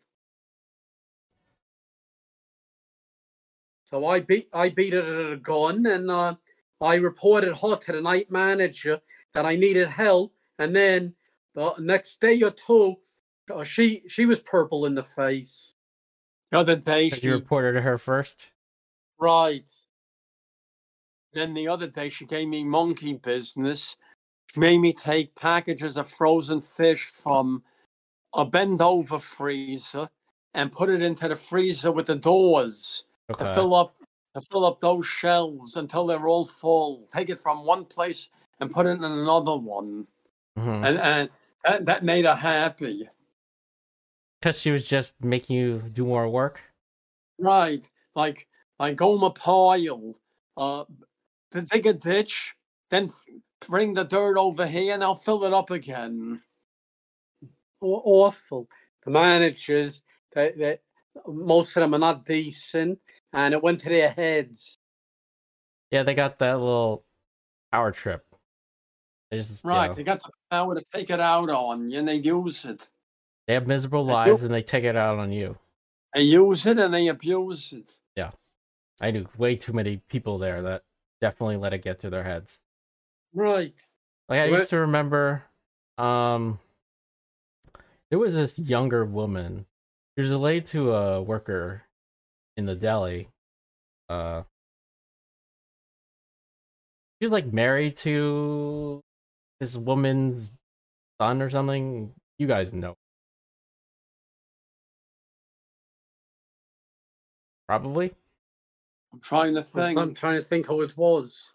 [3.85, 6.35] So I beat I beat it at a gun and uh,
[6.81, 8.99] I reported her to the night manager
[9.33, 10.33] that I needed help.
[10.59, 11.13] And then
[11.55, 12.97] the next day or two,
[13.49, 15.75] uh, she she was purple in the face.
[16.51, 18.49] The other day, Did she, you reported to her first?
[19.17, 19.71] Right.
[21.33, 23.97] Then the other day, she gave me monkey business.
[24.53, 27.63] She made me take packages of frozen fish from
[28.33, 30.09] a bend over freezer
[30.53, 33.05] and put it into the freezer with the doors.
[33.37, 33.95] to fill up
[34.35, 37.07] to fill up those shelves until they're all full.
[37.13, 40.07] Take it from one place and put it in another one,
[40.57, 40.85] Mhm.
[40.85, 41.29] and and
[41.63, 43.07] that, that made her happy.
[44.39, 46.61] Because she was just making you do more work.
[47.37, 48.47] Right, like
[48.79, 50.15] like Gomer Pyle,
[50.57, 50.83] uh,
[51.51, 52.53] to dig a ditch,
[52.89, 53.25] then f-
[53.67, 56.41] bring the dirt over here, and I'll fill it up again.
[57.81, 58.67] Awful.
[59.05, 60.77] The managers, they, they,
[61.27, 62.99] most of them are not decent,
[63.33, 64.77] and it went to their heads.
[65.89, 67.03] Yeah, they got that little
[67.71, 68.23] power trip.
[69.29, 71.99] They just you Right, know, they got the power to take it out on you,
[71.99, 72.89] and they use it.
[73.47, 75.57] they have miserable I do- lives and they take it out on you.
[76.13, 77.89] They use it and they abuse it.
[78.15, 78.31] Yeah,
[78.99, 80.83] I knew way too many people there that
[81.21, 82.59] definitely let it get to their heads.
[83.33, 83.73] Right.
[84.27, 85.43] Like I What- used to remember,
[85.97, 86.59] um,
[88.09, 89.65] there was this younger woman.
[90.17, 91.83] She was related to a worker
[92.57, 93.29] in the deli.
[94.09, 94.43] Uh,
[97.19, 99.01] she was like married to
[99.59, 100.51] this woman's
[101.21, 102.13] son or something.
[102.37, 102.95] You guys know.
[107.67, 108.13] Probably.
[109.13, 109.97] I'm trying to think.
[109.99, 111.53] I'm trying to think who it was.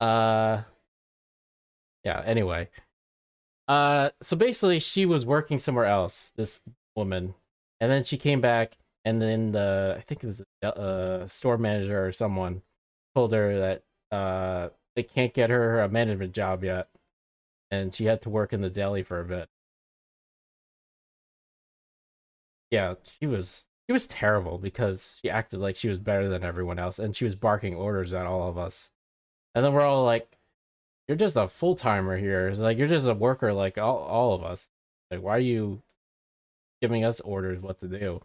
[0.00, 0.62] Uh
[2.04, 2.68] yeah, anyway.
[3.68, 6.60] Uh so basically she was working somewhere else, this
[6.96, 7.34] woman.
[7.80, 11.58] And then she came back and then the I think it was the uh store
[11.58, 12.62] manager or someone
[13.14, 16.88] told her that uh they can't get her a management job yet.
[17.70, 19.48] and she had to work in the deli for a bit.
[22.70, 26.78] Yeah, she was she was terrible because she acted like she was better than everyone
[26.78, 28.92] else, and she was barking orders at all of us.
[29.52, 30.38] And then we're all like,
[31.08, 32.46] "You're just a full timer here.
[32.46, 34.70] It's like you're just a worker like all all of us.
[35.10, 35.82] Like, why are you
[36.80, 38.20] giving us orders what to do?"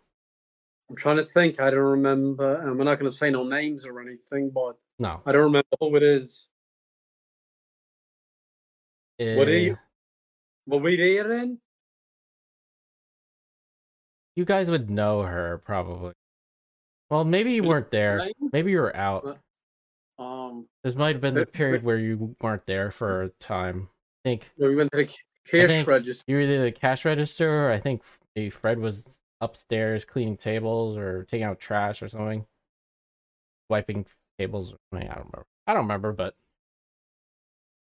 [0.88, 1.60] I'm trying to think.
[1.60, 2.62] I don't remember.
[2.62, 5.66] And we're not going to say no names or anything, but No, I don't remember
[5.80, 6.48] who it is.
[9.18, 9.80] What are Eh, you-
[10.68, 11.60] Were we there then?
[14.36, 16.14] You guys would know her probably.
[17.10, 18.30] Well, maybe you weren't there.
[18.52, 19.38] Maybe you were out.
[20.18, 23.90] Um, This might have been the period where you weren't there for a time.
[24.26, 25.06] I think We went to the
[25.46, 26.24] cash register.
[26.28, 28.02] you were either the cash register or I think
[28.36, 32.46] maybe Fred was upstairs cleaning tables or taking out trash or something.
[33.70, 34.06] Wiping
[34.40, 35.10] tables or something.
[35.10, 35.46] I don't remember.
[35.68, 36.36] I don't remember, but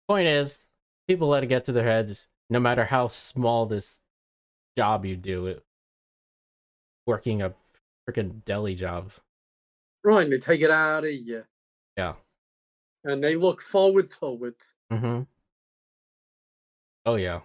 [0.09, 0.59] point is,
[1.09, 3.98] people let it get to their heads no matter how small this
[4.76, 5.62] job you do it
[7.07, 7.53] working a
[8.09, 9.11] freaking deli job.
[10.05, 11.45] Right, they take it out of you.
[11.97, 12.15] Yeah.
[13.05, 14.57] And they look forward to it.
[14.93, 15.23] Mm-hmm.
[17.07, 17.41] Oh yeah.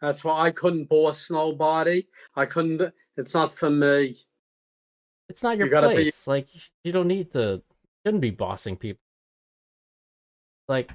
[0.00, 2.06] That's why I couldn't boss nobody.
[2.36, 2.92] I couldn't.
[3.16, 4.16] It's not for me.
[5.28, 6.26] It's not your You gotta be- place.
[6.26, 6.48] Like
[6.82, 7.62] you don't need to
[8.04, 9.00] shouldn't be bossing people.
[10.68, 10.92] Like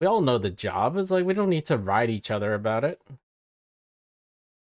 [0.00, 0.96] we all know the job.
[0.96, 3.00] It's like we don't need to ride each other about it.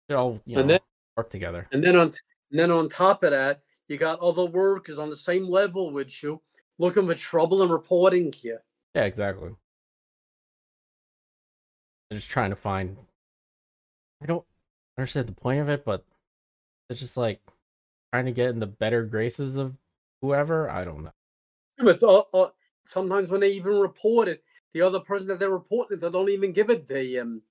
[0.10, 0.80] All you know And then-
[1.18, 1.68] work together.
[1.72, 2.12] And then on
[2.52, 6.24] and then on top of that, you got other workers on the same level with
[6.24, 6.42] you,
[6.78, 8.60] looking for trouble and reporting you.
[8.96, 9.52] Yeah, exactly.
[12.10, 12.96] They're just trying to find
[14.22, 14.46] I don't
[14.98, 16.04] understand the point of it, but
[16.90, 17.42] it's just like
[18.14, 19.76] trying to get in the better graces of
[20.22, 20.70] whoever.
[20.70, 21.12] I don't know.
[21.78, 22.50] But uh, uh,
[22.86, 26.52] sometimes when they even report it, the other person that they're reporting they don't even
[26.54, 27.42] give it to them,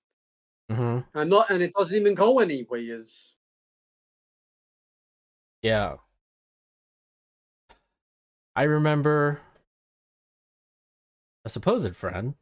[0.70, 3.35] hmm and not, and it doesn't even go anyways.
[5.66, 5.96] Yeah.
[8.54, 9.40] I remember
[11.44, 12.34] a supposed friend.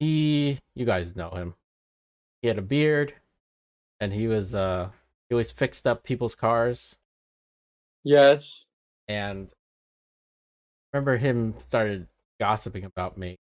[0.00, 1.54] He, you guys know him.
[2.42, 3.14] He had a beard,
[4.00, 4.90] and he was uh,
[5.30, 6.94] he always fixed up people's cars.
[8.02, 8.66] Yes.
[9.08, 9.50] And
[10.92, 12.06] remember him started
[12.38, 13.38] gossiping about me.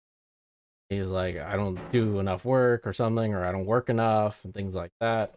[0.88, 4.42] He was like, I don't do enough work or something, or I don't work enough,
[4.46, 5.34] and things like that.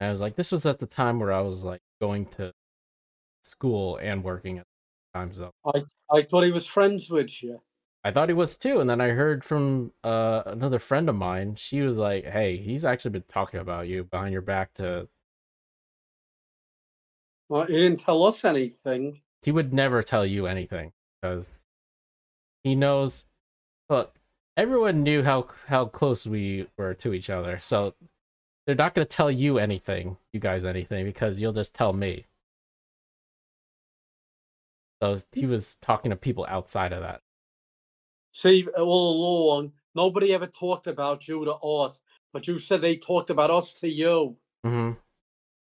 [0.00, 2.52] And I was like, this was at the time where I was like going to
[3.42, 4.66] school and working at
[5.12, 5.50] the time zone.
[6.12, 7.60] I thought he was friends with you.
[8.02, 11.54] I thought he was too, and then I heard from uh, another friend of mine.
[11.56, 15.08] She was like, "Hey, he's actually been talking about you behind your back to
[17.48, 19.20] Well, he didn't tell us anything.
[19.42, 21.58] he would never tell you anything because
[22.62, 23.24] he knows
[23.88, 24.18] look
[24.56, 27.94] everyone knew how how close we were to each other so
[28.70, 32.24] they're not going to tell you anything you guys anything because you'll just tell me
[35.02, 37.20] so he was talking to people outside of that
[38.32, 42.00] See, all along, nobody ever talked about you to us,
[42.32, 44.36] but you said they talked about us to you.
[44.64, 44.92] mm-hmm.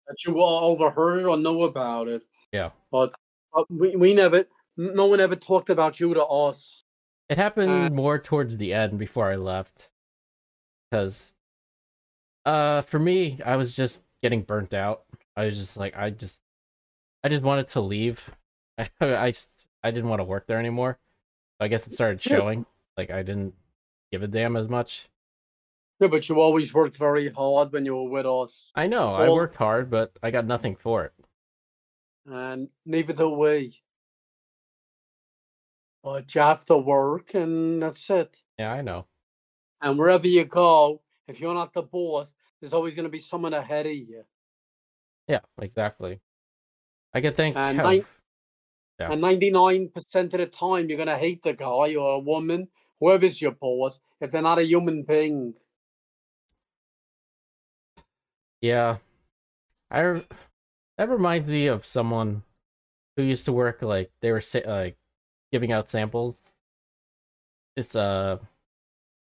[0.09, 2.25] That you all overheard or knew about it.
[2.53, 2.71] Yeah.
[2.91, 3.15] But,
[3.53, 4.47] but we, we never,
[4.79, 6.85] no one ever talked about you to us.
[7.29, 9.91] it happened Uh, more towards the end before i left
[10.91, 11.35] because
[12.47, 15.03] uh for me i was just getting burnt out.
[15.37, 16.41] I was just like i just
[17.23, 18.31] i just wanted to leave.
[18.79, 19.33] I i,
[19.85, 20.99] I didn't want to work there anymore.
[21.61, 22.65] I guess it started showing
[22.97, 23.55] like i didn't
[24.11, 25.09] give a damn as much.
[26.01, 29.29] Yeah, but you always worked very hard when you were with us, i know i
[29.29, 31.13] worked hard but i got nothing for it.
[32.27, 33.77] And neither do we.
[36.03, 38.43] But you have to work, and that's it.
[38.59, 39.07] yeah i know.
[39.83, 43.55] And wherever you go, if you're not the boss, there's always going to be someone
[43.55, 44.23] ahead of you.
[45.29, 46.21] yeah exactly
[47.15, 48.05] i could think And nine-
[48.99, 49.13] Yeah.
[49.13, 53.43] And 99% of the time, you're going to hate the guy or a woman, whoever's
[53.43, 55.53] your boss, if they're not a human being.
[58.63, 58.99] Yeah,
[59.91, 60.23] I
[60.99, 62.43] that reminds me of someone
[63.17, 64.97] who used to work like they were sa- like
[65.53, 66.37] giving out samples.
[67.77, 68.39] It's uh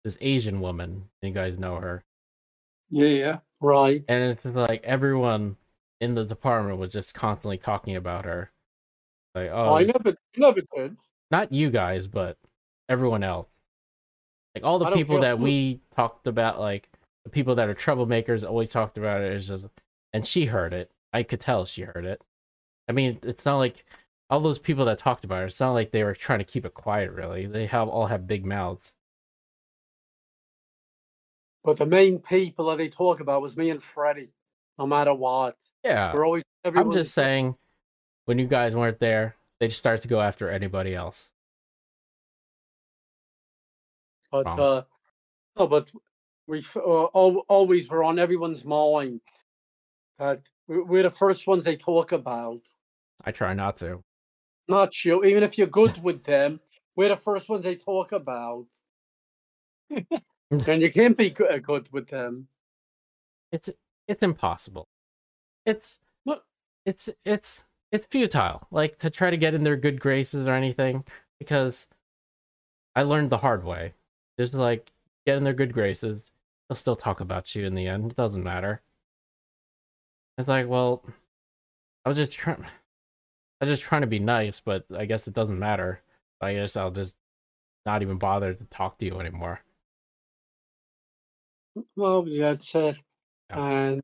[0.04, 1.08] this Asian woman.
[1.22, 2.02] You guys know her,
[2.90, 3.38] yeah, yeah.
[3.60, 4.04] Right.
[4.08, 5.56] and it's like everyone
[6.00, 8.50] in the department was just constantly talking about her.
[9.34, 10.96] Like, oh, oh I never, never did.
[11.30, 12.38] not you guys, but
[12.88, 13.46] everyone else.
[14.54, 16.88] Like all the people that who- we talked about, like
[17.24, 19.32] the people that are troublemakers, always talked about it.
[19.34, 19.66] Is just,
[20.12, 20.90] and she heard it.
[21.12, 22.22] I could tell she heard it.
[22.88, 23.84] I mean, it's not like
[24.30, 25.46] all those people that talked about it.
[25.46, 27.12] It's not like they were trying to keep it quiet.
[27.12, 28.94] Really, they have all have big mouths.
[31.62, 34.32] But the main people that they talk about was me and Freddie,
[34.78, 35.56] no matter what.
[35.84, 36.44] Yeah, We're always.
[36.64, 37.56] I'm just saying,
[38.24, 41.30] when you guys weren't there, they just started to go after anybody else.
[44.30, 44.82] But uh,
[45.58, 45.90] no, but
[46.46, 49.20] we uh, al- always were on everyone's mind
[50.18, 52.60] that we're the first ones they talk about.
[53.24, 54.02] I try not to.
[54.68, 56.60] Not you, even if you're good with them,
[56.94, 58.66] we're the first ones they talk about.
[60.50, 62.48] and you can't be uh, good, good with them.
[63.52, 63.70] It's
[64.08, 64.88] it's impossible.
[65.66, 66.42] It's Look.
[66.84, 68.66] it's it's it's futile.
[68.70, 71.04] Like to try to get in their good graces or anything
[71.38, 71.88] because
[72.94, 73.94] I learned the hard way.
[74.38, 74.92] Just like
[75.26, 76.30] get in their good graces,
[76.68, 78.12] they'll still talk about you in the end.
[78.12, 78.82] It doesn't matter.
[80.38, 81.04] It's like, well,
[82.04, 82.64] I was just trying.
[83.60, 86.00] I was just trying to be nice, but I guess it doesn't matter.
[86.40, 87.16] I guess I'll just
[87.84, 89.60] not even bother to talk to you anymore.
[91.96, 93.02] Well, that's it.
[93.50, 93.66] Yeah.
[93.68, 94.02] And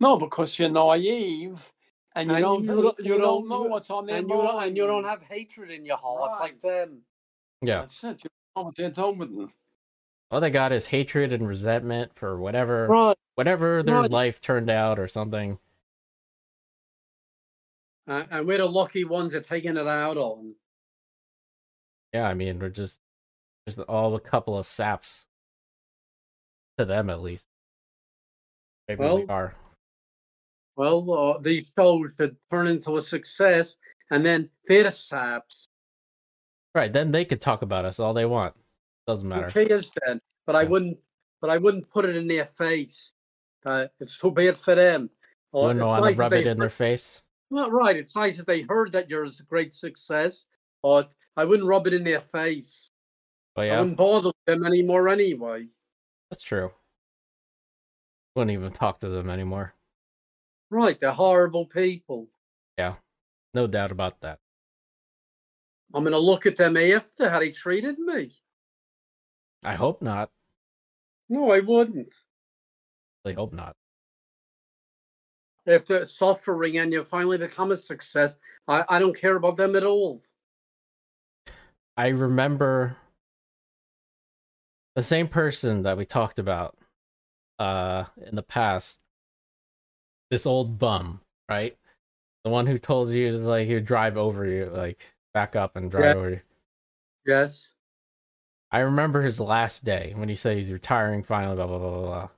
[0.00, 1.72] No, because you're naive
[2.14, 4.28] and you And don't you you, don't- don't, you don't- know what's on their and
[4.28, 7.02] you don't, and you don't have hatred in your heart like them.
[7.62, 7.80] Yeah.
[7.80, 8.24] That's it.
[8.24, 9.52] You know what they're doing.
[10.30, 13.16] All they got is hatred and resentment for whatever Right.
[13.36, 14.10] whatever their Right.
[14.10, 15.58] life turned out or something.
[18.08, 20.54] Uh, and we're the lucky ones that taking it out on.
[22.12, 23.00] Yeah, I mean, we're just
[23.66, 25.26] just all a couple of saps
[26.78, 27.48] to them at least.
[28.88, 29.54] We Well, are.
[30.76, 33.76] Well, uh, these shows should turn into a success,
[34.10, 35.68] and then they're saps.
[36.74, 38.54] Right, then they could talk about us all they want.
[39.06, 39.48] Doesn't matter.
[39.48, 40.20] Who cares then?
[40.46, 40.98] But I wouldn't.
[41.40, 43.12] But I wouldn't put it in their face.
[43.64, 45.10] Uh, it's too bad for them.
[45.52, 47.22] Or wouldn't it's want nice that rub it in their face.
[47.50, 47.96] Well, right.
[47.96, 50.46] It's nice that they heard that you're a great success,
[50.82, 52.90] but I wouldn't rub it in their face.
[53.56, 55.68] I yeah, wouldn't bother them anymore anyway.
[56.30, 56.70] That's true.
[58.34, 59.74] Wouldn't even talk to them anymore.
[60.70, 60.98] Right.
[60.98, 62.28] They're horrible people.
[62.76, 62.94] Yeah,
[63.54, 64.38] no doubt about that.
[65.94, 68.32] I'm gonna look at them after how they treated me.
[69.64, 70.30] I hope not.
[71.28, 72.12] No, I wouldn't.
[73.24, 73.74] I hope not.
[75.64, 78.36] If they're suffering and you finally become a success,
[78.68, 80.20] I, I don't care about them at all.
[81.96, 82.96] I remember
[84.96, 86.76] the same person that we talked about
[87.60, 88.98] uh in the past.
[90.30, 91.76] This old bum, right?
[92.42, 95.00] The one who told you to, like he would drive over you, like
[95.32, 96.14] back up and drive Yeah.
[96.14, 96.40] over you.
[97.24, 97.72] Yes.
[98.72, 102.02] I remember his last day when he said he's retiring finally, blah blah blah blah
[102.02, 102.28] blah.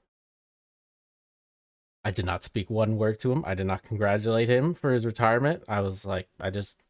[2.04, 3.42] I did not speak one word to him.
[3.46, 5.62] I did not congratulate him for his retirement.
[5.68, 6.82] I was like, I just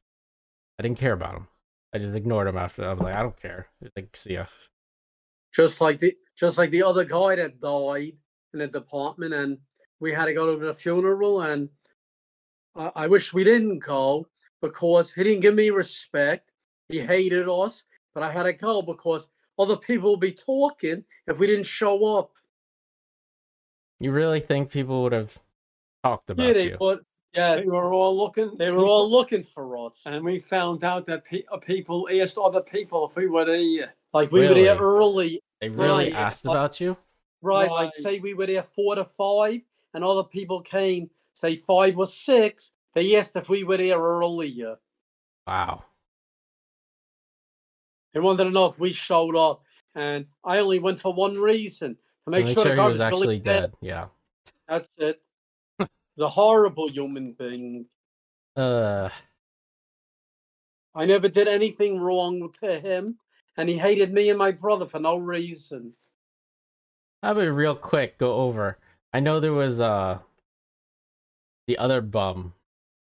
[0.78, 1.48] I didn't care about him.
[1.94, 2.84] I just ignored him after.
[2.84, 3.66] I was like, I don't care.
[3.96, 4.44] Like, see ya.
[5.54, 8.12] Just like the just like the other guy that died
[8.52, 9.58] in the department, and
[10.00, 11.68] we had to go to the funeral, and
[12.76, 14.28] I, I wish we didn't go
[14.62, 16.50] because he didn't give me respect.
[16.88, 17.84] He hated us,
[18.14, 19.28] but I had to go because
[19.58, 22.30] other people would be talking if we didn't show up.
[24.00, 25.32] You really think people would have
[26.04, 26.76] talked about yeah, they you?
[26.80, 27.00] would.
[27.34, 28.56] Yeah, They were all looking.
[28.56, 30.04] they were all looking for us.
[30.06, 33.94] And we found out that pe- uh, people asked other people if we were there.
[34.18, 36.12] Like we were there early, They really Right.
[36.12, 36.96] asked about you?
[37.42, 37.70] right?
[37.70, 39.60] Like say we were there four to five,
[39.94, 42.72] and other people came, say five or six.
[42.94, 44.76] They asked if we were there earlier.
[45.46, 45.84] Wow.
[48.12, 49.62] They wanted to know if we showed up,
[49.94, 52.88] and I only went for one reason to make, Make sure, sure the he guy
[52.88, 53.60] was was really actually dead.
[53.60, 53.74] dead.
[53.80, 54.06] Yeah.
[54.66, 55.22] That's it.
[56.16, 57.86] the horrible human being.
[58.56, 59.08] Uh,
[60.94, 63.18] I never did anything wrong to him,
[63.58, 65.92] and he hated me and my brother for no reason.
[67.22, 68.78] how about real quick go over?
[69.12, 70.18] I know there was uh
[71.66, 72.54] the other bum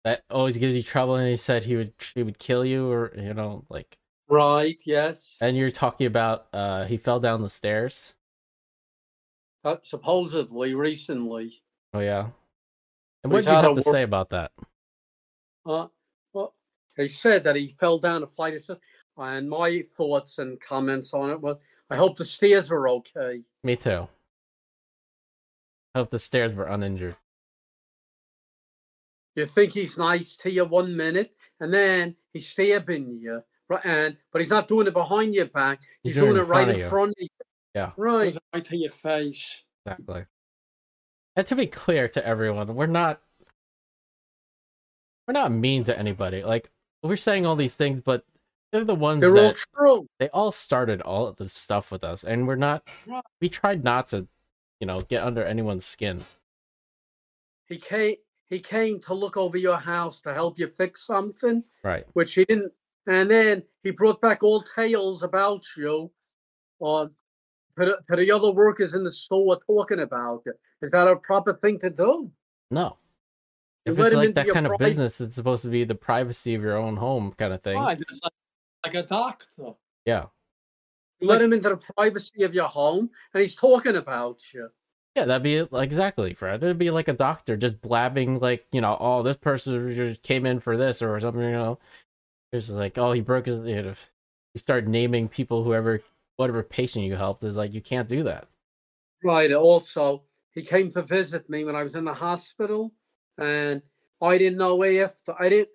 [0.05, 3.13] that always gives you trouble, and he said he would he would kill you, or
[3.15, 3.97] you know, like.
[4.29, 4.79] Right?
[4.85, 5.37] Yes.
[5.41, 8.13] And you're talking about uh he fell down the stairs.
[9.63, 11.61] That supposedly recently.
[11.93, 12.29] Oh yeah.
[13.23, 14.51] And what did you have to wor- say about that?
[15.65, 15.87] Uh,
[16.31, 16.55] well,
[16.95, 18.79] they said that he fell down a flight of stairs,
[19.19, 21.57] and my thoughts and comments on it were,
[21.89, 23.43] I hope the stairs were okay.
[23.63, 24.07] Me too.
[25.93, 27.17] I Hope the stairs were uninjured.
[29.35, 33.85] You think he's nice to you one minute, and then he's stabbing you, right?
[33.85, 35.79] And but he's not doing it behind your back.
[36.03, 37.27] He's, doing, it right in front of you.
[37.73, 37.91] Yeah.
[37.95, 38.33] Right.
[38.33, 39.63] Goes right to your face.
[39.85, 40.25] Exactly.
[41.35, 43.21] And to be clear to everyone, we're not
[45.27, 46.43] we're not mean to anybody.
[46.43, 46.69] Like
[47.01, 48.25] we're saying all these things, but
[48.71, 50.07] They're the ones They're all that true.
[50.19, 52.87] they all started all of this stuff with us, and we're not.
[53.41, 54.27] We tried not to,
[54.79, 56.21] you know, get under anyone's skin.
[57.67, 58.15] He came.
[58.47, 62.03] He came to look over your house to help you fix something, Right.
[62.13, 62.73] which he didn't.
[63.05, 66.11] And then he brought back all tales about you,
[66.79, 67.11] on
[67.77, 70.59] to the, to the other workers in the store talking about it.
[70.81, 72.31] Is that a proper thing to do?
[72.71, 72.97] No.
[73.85, 75.93] You If let it's like that kind of private- business, it's supposed to be the
[75.95, 77.77] privacy of your own home kind of thing.
[77.77, 78.33] Right, it's like,
[78.83, 79.73] like a doctor.
[80.05, 80.25] Yeah.
[81.19, 84.69] You Like- let him into the privacy of your home, and he's talking about you.
[85.15, 86.63] Yeah, that'd be exactly, Fred.
[86.63, 90.45] It'd be like a doctor just blabbing, like you know, oh, this person just came
[90.45, 91.41] in for this or something.
[91.41, 91.79] You know,
[92.53, 93.57] it's like, oh, he broke his.
[93.65, 93.95] You know,
[94.53, 96.01] you start naming people, whoever,
[96.37, 98.47] whatever patient you helped is like, you can't do that.
[99.23, 99.51] Right.
[99.51, 100.23] Also,
[100.53, 102.93] he came to visit me when I was in the hospital,
[103.37, 103.81] and
[104.21, 105.69] I didn't know if I didn't.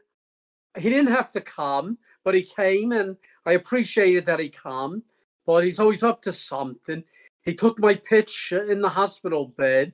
[0.79, 3.17] He didn't have to come, but he came, and
[3.47, 5.03] I appreciated that he come.
[5.47, 7.05] But he's always up to something.
[7.43, 9.93] He took my picture in the hospital bed,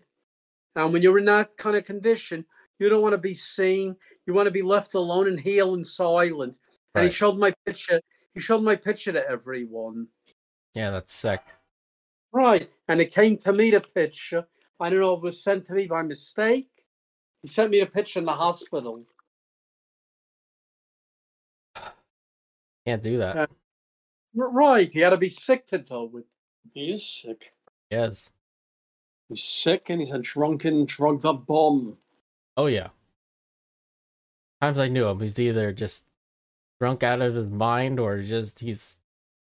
[0.76, 2.44] and when you're in that kind of condition,
[2.78, 3.96] you don't want to be seen.
[4.26, 6.58] You want to be left alone and heal in silence.
[6.94, 8.00] And he showed my picture.
[8.32, 10.06] He showed my picture to everyone.
[10.74, 11.42] Yeah, that's sick.
[12.32, 12.70] Right.
[12.88, 14.46] And it came to me the picture.
[14.78, 16.68] I don't know if it was sent to me by mistake.
[17.42, 19.04] He sent me the picture in the hospital.
[22.90, 23.36] Can't do that.
[23.36, 23.46] Uh,
[24.34, 24.90] Right.
[24.92, 26.24] He had to be sick to do it.
[26.72, 27.52] He is sick.
[27.90, 28.30] yes.
[29.28, 31.96] He's sick and he's a drunken, drugged up bomb.
[32.56, 32.88] Oh yeah.
[34.60, 35.20] Times I knew him.
[35.20, 36.04] He's either just
[36.80, 38.98] drunk out of his mind or just he's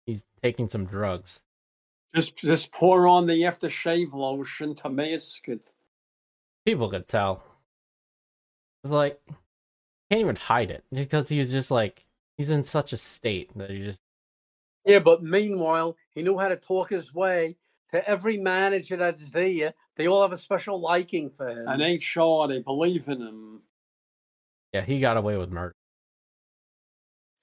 [0.05, 1.43] he's taking some drugs.
[2.15, 5.69] Just just pour on the aftershave lotion to mask it.
[6.65, 7.43] People could tell.
[8.83, 9.19] It's like
[10.09, 12.05] can't even hide it because he was just like
[12.37, 14.01] he's in such a state that he just
[14.85, 17.57] Yeah, but meanwhile, he knew how to talk his way
[17.91, 19.73] to every manager that's there.
[19.95, 21.67] They all have a special liking for him.
[21.67, 23.61] And ain't sure they believe in him.
[24.73, 25.75] yeah he got away with murder.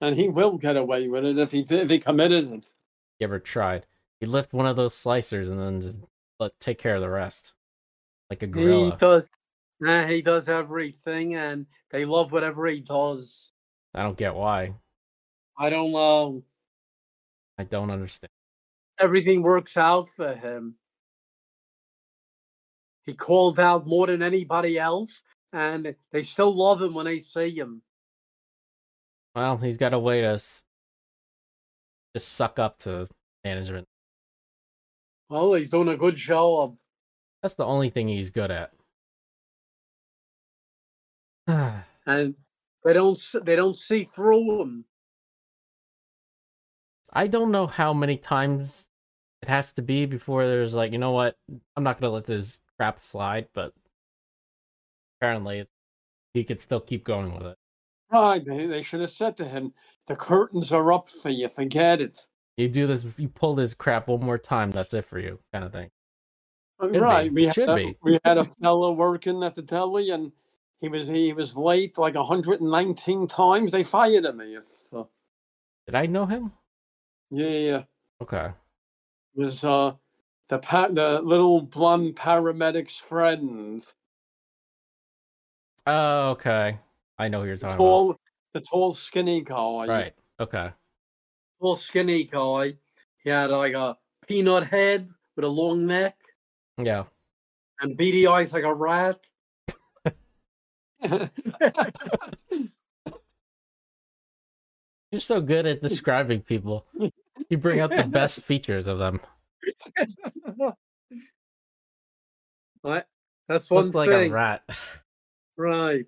[0.01, 2.67] And he will get away with it if he did, if he committed it.
[3.19, 3.87] he ever tried?
[4.19, 5.99] he lift one of those slicers and then just
[6.39, 7.55] let take care of the rest,
[8.29, 8.97] like a he gorilla.
[8.97, 9.29] does.
[9.81, 13.51] Nah, he does everything, and they love whatever he does.
[13.95, 14.75] I don't get why.
[15.59, 16.43] I don't know.
[17.59, 18.31] I don't understand.
[18.99, 20.77] everything works out for him.
[23.05, 25.23] He called out more than anybody else,
[25.53, 27.83] and they still love him when they see him.
[29.35, 30.63] Well, he's got a way to s-
[32.15, 33.09] just suck up to
[33.45, 33.87] management.
[35.29, 36.77] Well, he's doing a good job.
[37.43, 38.73] That's the only thing he's good at.
[42.07, 42.35] and
[42.85, 44.85] they don't they don't see through them.
[47.13, 48.89] I don't know how many times
[49.43, 51.37] it has to be before there's like, you know what?
[51.77, 53.73] I'm not gonna let this crap slide, but
[55.19, 55.67] apparently
[56.35, 57.57] he could still keep going with it.
[58.13, 59.73] Right, they, they should have said to him,
[60.07, 62.27] the curtains are up for you, forget it.
[62.57, 65.65] You do this, you pull this crap one more time, that's it for you, kind
[65.65, 65.91] of thing.
[66.81, 66.99] Uh, be.
[66.99, 67.97] right, we had, Should a, be.
[68.03, 70.33] we had a fellow working at the deli and
[70.81, 73.73] he was he was late like 119 times.
[73.73, 74.41] They fired him.
[74.41, 75.05] If, uh,
[75.87, 76.53] Did I know him?
[77.31, 77.85] yeah,
[78.23, 78.47] Okay.
[78.47, 78.55] it
[79.41, 79.95] was uh,
[80.49, 83.85] the pa- the little blonde paramedic's friend,
[85.87, 86.79] Oh, okay.
[87.19, 88.17] I know who you're the talking tall,
[88.55, 89.87] the tall, skinny guy.
[89.87, 90.15] Right.
[90.39, 90.71] Okay.
[91.61, 92.75] Little skinny guy.
[93.23, 96.17] He had like a peanut head with a long neck
[96.79, 97.05] Yeah.
[97.81, 99.21] and beady eyes like a rat.
[105.11, 106.87] You're so good at describing people.
[107.49, 109.21] You bring out the best features of them.
[112.85, 113.05] Right.
[113.49, 114.31] That's one Looks like thing.
[114.31, 114.63] a rat.
[115.57, 116.07] Right.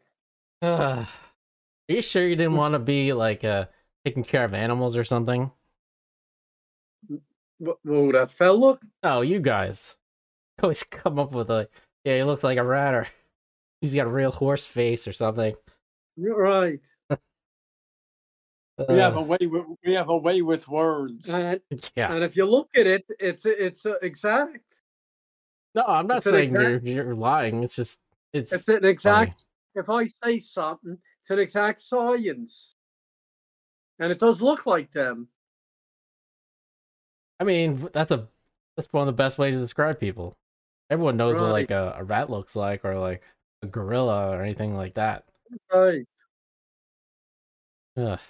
[0.62, 1.07] Ugh.
[1.90, 3.66] Are you sure you didn't want to be like uh
[4.05, 5.51] taking care of animals or something?
[7.11, 8.78] Wh- Whoa, that fella?
[9.03, 9.97] Oh, you guys
[10.62, 11.68] always come up with a
[12.05, 13.07] yeah, he looks like a rat or
[13.83, 15.55] he's got a real horse face or something.
[16.16, 16.80] You're Right.
[18.89, 21.28] we have a way with, we have a way with words.
[21.28, 21.61] And,
[21.95, 22.14] yeah.
[22.14, 24.76] and if you look at it, it's it's uh, exact.
[25.74, 27.64] No, I'm not it's an saying you're you're lying.
[27.64, 28.01] It's just
[28.33, 29.45] it's, It's an exact.
[29.74, 32.74] If I say something, it's an exact science,
[33.99, 35.28] and it does look like them.
[37.41, 38.28] I mean, that's a
[38.76, 40.37] that's one of the best ways to describe people.
[40.91, 43.22] Everyone knows what like a, a rat looks like or like
[43.63, 45.25] a gorilla or anything like that.
[45.73, 46.07] Right.
[47.97, 48.21] Ugh.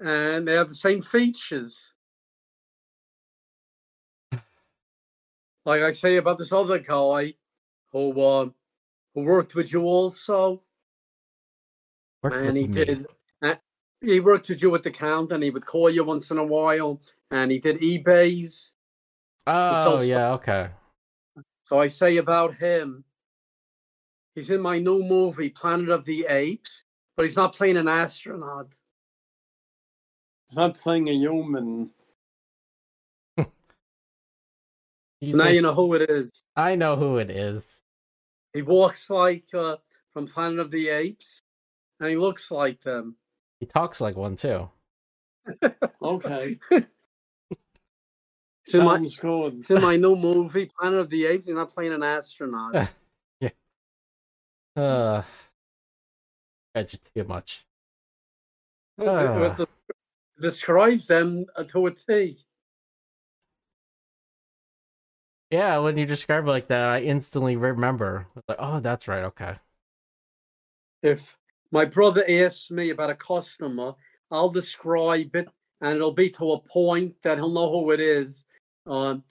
[0.00, 1.92] and they have the same features.
[5.64, 7.34] Like I say about this other guy
[7.90, 8.50] who uh,
[9.14, 10.62] who worked with you also,
[12.22, 12.84] Worked and with he me.
[12.84, 13.06] did.
[13.40, 13.54] Uh,
[14.00, 16.44] he worked with you at the count, and he would call you once in a
[16.44, 17.00] while,
[17.30, 18.72] and he did eBay's.
[19.46, 20.70] Oh yeah, okay.
[21.66, 23.04] So I say about him,
[24.34, 26.84] he's in my new movie, Planet of the Apes,
[27.16, 28.68] but he's not playing an astronaut.
[30.48, 31.90] He's not playing a human.
[33.36, 33.46] You
[35.36, 36.42] now you know who it is.
[36.56, 37.82] I know who it is.
[38.52, 39.76] He walks like uh,
[40.12, 41.42] from Planet of the Apes,
[41.98, 43.16] and he looks like them.
[43.60, 44.68] He talks like one too.
[46.02, 46.58] Okay.
[48.66, 49.60] It's in, my, good.
[49.60, 51.46] it's in my new movie, Planet of the Apes.
[51.46, 52.92] He's not playing an astronaut.
[54.76, 55.22] Uh,
[56.74, 57.64] that's too much.
[58.98, 59.56] Ah.
[60.40, 62.38] describes them uh, to a T.
[65.50, 68.26] Yeah, when you describe it like that, I instantly remember.
[68.48, 69.24] Like, oh, that's right.
[69.24, 69.54] Okay.
[71.02, 71.36] If
[71.70, 73.94] my brother asks me about a customer,
[74.30, 75.48] I'll describe it,
[75.80, 78.46] and it'll be to a point that he'll know who it is,
[78.86, 79.22] um,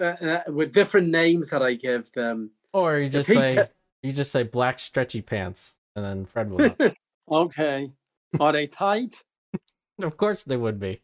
[0.00, 2.52] uh, uh, with different names that I give them.
[2.72, 3.68] Or you just say
[4.06, 6.74] you just say black stretchy pants, and then Fred will.
[7.28, 7.90] Okay.
[8.38, 9.16] Are they tight?
[10.00, 11.00] of course they would be.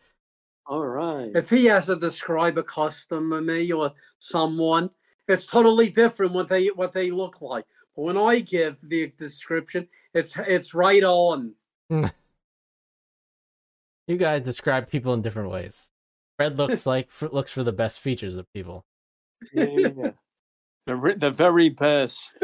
[0.67, 1.33] All right.
[1.35, 3.91] If he has to describe a customer, me or
[4.21, 4.91] someone,
[5.27, 7.65] it's totally different what they what they look like.
[7.97, 11.55] But when I give the description, it's it's right on.
[14.09, 15.91] You guys describe people in different ways.
[16.37, 18.85] Fred looks like f- looks for the best features of people.
[19.53, 20.11] Yeah.
[20.87, 22.37] the, the very best.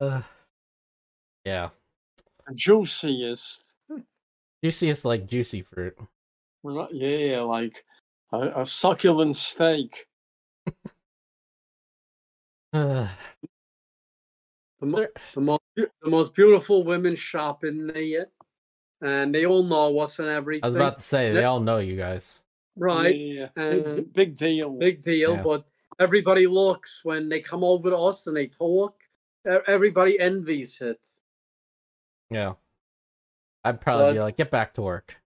[0.00, 0.22] Uh,
[1.44, 1.68] yeah,
[2.48, 3.64] The juiciest.
[4.64, 5.96] juiciest like juicy fruit.
[6.62, 7.84] Well, Yeah, like
[8.32, 10.06] a, a succulent steak.
[12.72, 13.08] Uh,
[14.80, 18.28] The, mo- the, most, the most beautiful women shop in there,
[19.02, 20.62] and they all know us and everything.
[20.62, 21.46] I was about to say they Yeah.
[21.48, 22.38] all know you guys.
[22.76, 23.48] right, Yeah.
[23.56, 24.70] Big, big deal.
[24.70, 25.34] big deal.
[25.34, 25.42] Yeah.
[25.42, 25.64] But
[25.98, 28.94] everybody looks when they come over to us and they talk.
[29.48, 31.00] E- Everybody envies it.
[32.30, 32.54] Yeah,
[33.64, 35.16] I'd probably be like, get back to work.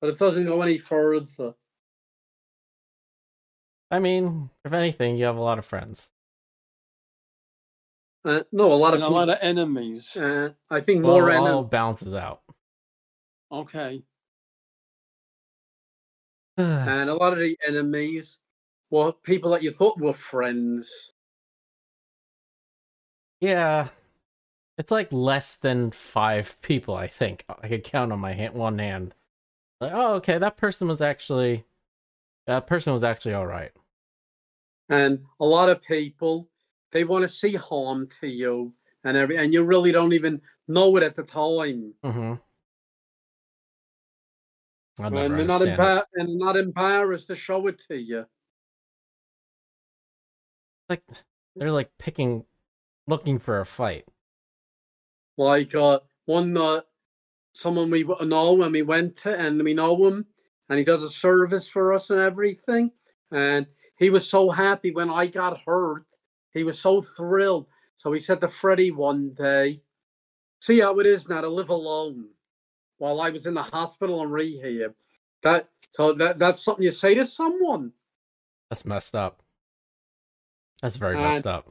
[0.00, 1.54] but it doesn't go any further.
[3.90, 6.10] I mean, if anything, you have a lot of friends.
[8.24, 9.14] Uh, no, a lot of a people.
[9.14, 10.16] lot of enemies.
[10.16, 11.70] uh, I think Well, more it all enemies.
[11.70, 12.42] balances out.
[13.50, 14.02] Okay.
[16.58, 18.38] and a lot of the enemies
[18.90, 21.12] were people that you thought were friends.
[23.40, 23.88] Yeah,
[24.76, 26.94] it's like less than five people.
[26.94, 29.14] I think I could count on my hand, one hand.
[29.80, 31.64] Like, oh, okay, that person was actually
[32.46, 33.72] that person was actually all right.
[34.88, 36.48] And a lot of people
[36.92, 38.72] they want to see harm to you
[39.04, 41.94] and every and you really don't even know it at the time.
[42.04, 42.34] Mm-hmm.
[45.00, 48.26] And they're not embar- and they're not embarrassed to show it to you.
[50.88, 51.02] like
[51.56, 52.44] they're like picking,
[53.08, 54.04] looking for a fight.
[55.36, 56.82] Like uh, one uh,
[57.52, 60.26] someone we know and we went to and we know him
[60.68, 62.92] and he does a service for us and everything.
[63.32, 66.04] And he was so happy when I got hurt.
[66.52, 67.66] He was so thrilled.
[67.94, 69.82] So he said to Freddie one day,
[70.60, 72.30] "See how it is now to live alone."
[72.98, 74.94] While I was in the hospital and rehab,
[75.42, 77.92] that so that that's something you say to someone,
[78.70, 79.42] That's messed up.
[80.82, 81.70] That's very And- messed up.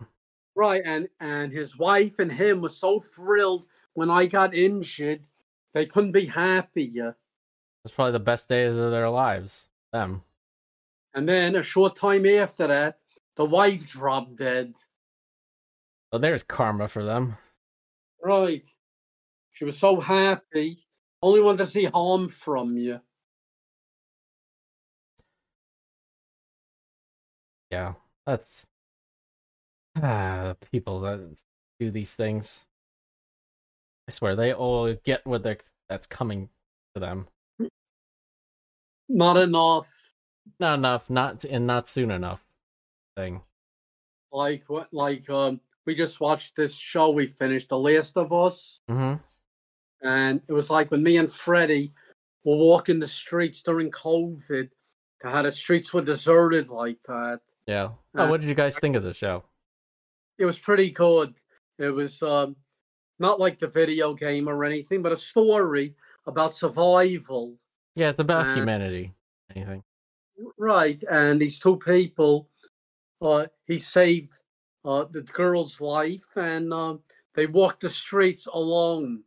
[0.57, 0.81] Right?
[0.83, 5.27] And and his wife and him were so thrilled when I got injured.
[5.73, 7.15] They couldn't be happier.
[7.85, 9.69] It's probably the best days of their lives.
[9.93, 10.23] Them.
[11.13, 12.99] And then a short time after that,
[13.35, 14.73] the wife dropped dead.
[16.11, 17.37] So there's karma for them.
[18.21, 18.67] Right.
[19.53, 20.85] She was so happy.
[21.21, 22.99] Only wanted to see harm from you.
[27.71, 27.93] Yeah,
[28.25, 28.65] that's
[30.01, 31.19] ah people that
[31.79, 32.67] do these things.
[34.07, 35.57] I swear they all get what they're
[35.89, 36.49] that's coming
[36.95, 37.27] to them.
[39.09, 39.91] Not enough.
[40.59, 42.43] Not enough, not and not soon enough.
[43.15, 43.41] Thing.
[44.31, 44.93] Like what?
[44.93, 47.09] Like um, we just watched this show.
[47.11, 49.15] We finished, The Last of Us, Mm-hmm.
[50.07, 51.91] and it was like when me and Freddie
[52.43, 54.69] were walking the streets during COVID.
[55.23, 57.39] How the streets were deserted like that.
[57.65, 57.89] Yeah.
[58.15, 59.43] Oh, what did you guys think of the show?
[60.37, 61.35] It was pretty good.
[61.77, 62.55] It was um,
[63.19, 67.55] not like the video game or anything, but a story about survival.
[67.95, 69.13] Yeah, it's about Uh, humanity.
[69.55, 69.83] Anything.
[70.57, 72.49] Right, and these two people,
[73.21, 74.33] uh, he saved
[74.85, 76.97] uh, the girl's life, and uh,
[77.33, 79.23] they walked the streets alone,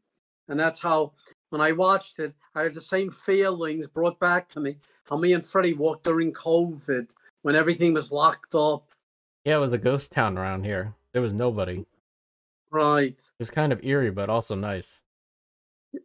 [0.49, 1.13] and that's how.
[1.51, 4.77] When I watched it, I had the same feelings brought back to me.
[5.09, 7.09] How me and Freddie walked during COVID
[7.43, 8.93] when everything was locked up.
[9.45, 10.95] Yeah, it was a ghost town around here.
[11.13, 11.85] There was nobody.
[12.71, 15.01] Right, It was kind of eerie, but also nice.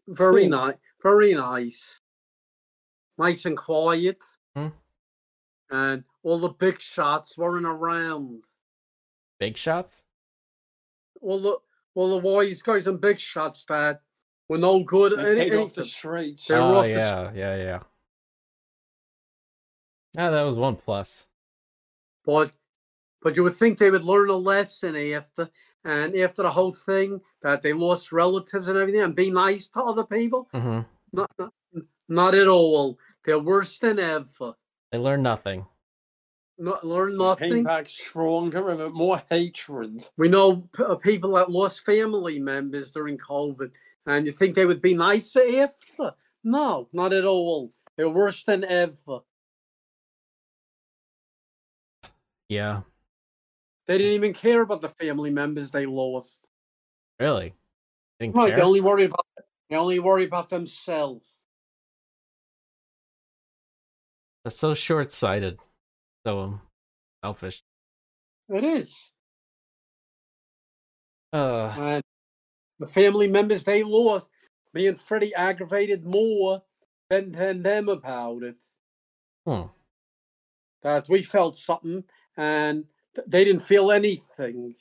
[0.07, 0.49] very Cool.
[0.49, 2.01] nice, very nice,
[3.19, 4.17] nice and quiet,
[4.55, 4.69] Hmm.
[5.69, 8.45] and all the big shots weren't around.
[9.39, 10.03] Big shots?
[11.21, 11.57] all the
[11.95, 14.01] all the wise guys and big shots that
[14.49, 16.45] were no good They paid off the streets.
[16.45, 17.79] They oh off the s- yeah, yeah, yeah.
[20.15, 21.27] Yeah, that was one plus.
[22.25, 22.51] But
[23.25, 25.49] but you would think they would learn a lesson after
[25.83, 29.81] and after the whole thing that they lost relatives and everything and be nice to
[29.81, 30.47] other people.
[30.53, 31.51] hmm Not not,
[32.07, 32.99] not at all.
[33.23, 34.53] They're worse than ever.
[34.91, 35.65] They learned nothing.
[36.59, 37.49] Not, learn nothing.
[37.49, 37.63] Came nothing.
[37.63, 40.07] back stronger and more hatred.
[40.17, 43.71] We know p- uh, people that lost family members during COVID,
[44.05, 46.13] and you think they would be nicer after?
[46.43, 47.71] No, not at all.
[47.97, 49.21] They're worse than ever.
[52.47, 52.81] Yeah,
[53.87, 56.41] They didn't even care about the family members they lost.
[57.19, 57.53] really.
[58.19, 58.57] Didn't Right, care?
[58.57, 59.25] they only worry about
[59.69, 61.25] they only worry about themselves.
[64.43, 65.59] That's so short-sighted.
[66.25, 66.61] So um,
[67.23, 67.63] selfish.
[68.49, 69.11] It is.
[71.33, 72.03] Uh, And
[72.79, 74.29] the family members they lost,
[74.73, 76.63] me and Freddie aggravated more
[77.09, 78.57] than, than them about it.
[79.45, 79.67] hmm.
[80.83, 82.03] That we felt something
[82.37, 82.85] and
[83.27, 84.75] they didn't feel anything.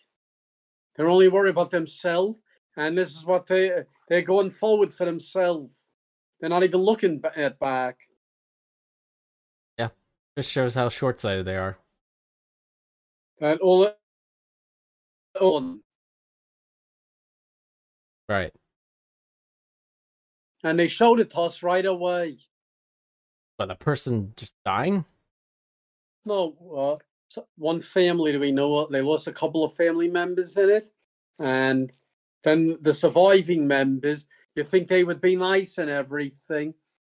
[0.97, 2.43] They're only worried about themselves,
[2.76, 5.76] and this is what they they're going forward for themselves.
[6.41, 7.99] They're not even looking at back.
[9.78, 9.89] Yeah,
[10.37, 11.78] just shows how short-sighted they are.
[13.41, 13.89] And all
[15.41, 15.80] on.
[18.28, 18.53] Right.
[20.62, 22.39] And they showed it to us right away.
[23.59, 25.05] But the person just dying?
[26.24, 26.97] No, uh,
[27.57, 30.93] one family that we know of, they lost a couple of family members in it,
[31.39, 31.93] and
[32.43, 36.74] then the surviving members, you think they would be nice and everything,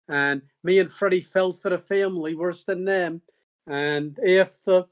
[0.09, 3.23] and me and Freddie felt for the family worse than them,
[3.67, 4.85] and after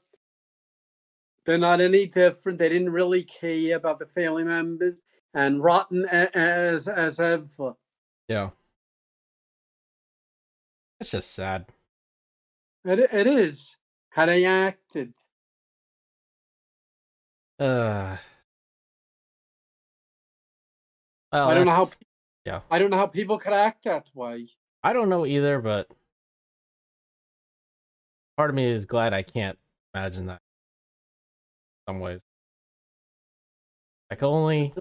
[1.45, 4.95] they're not any different, they didn't really care about the family members,
[5.33, 7.73] and rotten as as ever.
[8.27, 8.51] Yeah.
[10.99, 11.65] It's just sad.
[12.85, 13.75] It it is
[14.13, 15.13] how they acted.
[17.59, 18.17] Uh.
[21.31, 21.89] Well, I don't know how.
[22.45, 22.61] yeah.
[22.69, 24.49] I don't know how people could act that way.
[24.83, 25.89] I don't know either, but
[28.37, 29.57] part of me is glad I can't
[29.95, 30.41] imagine that.
[31.87, 32.21] In some ways,
[34.11, 34.75] I can only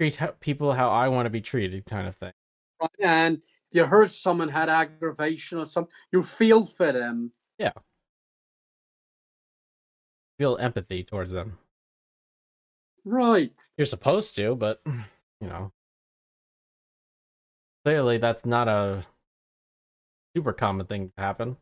[0.00, 2.32] treat people how I want to be treated, kind of thing.
[2.80, 2.90] right?
[3.00, 7.30] And you heard someone had aggravation or something, you feel for them.
[10.38, 11.58] Feel empathy towards them.
[13.04, 13.58] Right.
[13.78, 15.72] You're supposed to, but you know,
[17.84, 19.06] clearly that's not a
[20.36, 21.56] super common thing to happen.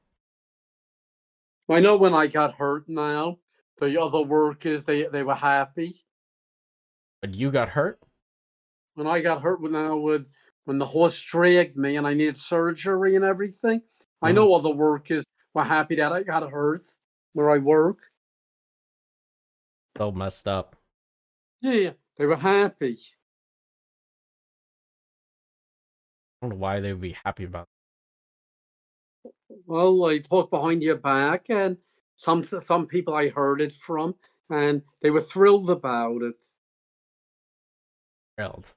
[1.69, 3.39] I know when I got hurt now,
[3.79, 6.05] the other workers they, they were happy.
[7.21, 8.01] But you got hurt.
[8.95, 10.27] When I got hurt when I would
[10.65, 13.83] when the horse dragged me and I needed surgery and everything,
[14.23, 14.35] I Mhm.
[14.37, 16.85] know other workers were happy that I got hurt
[17.33, 17.99] where I work.
[19.97, 20.77] So messed up.
[21.61, 22.99] Yeah, they were happy.
[26.43, 27.69] I don't know why they would be happy about.
[29.67, 31.79] Well, I talk behind your back, and
[32.17, 34.17] some some people I heard it from,
[34.51, 36.45] and they were thrilled about it.
[38.37, 38.75] Thrilled.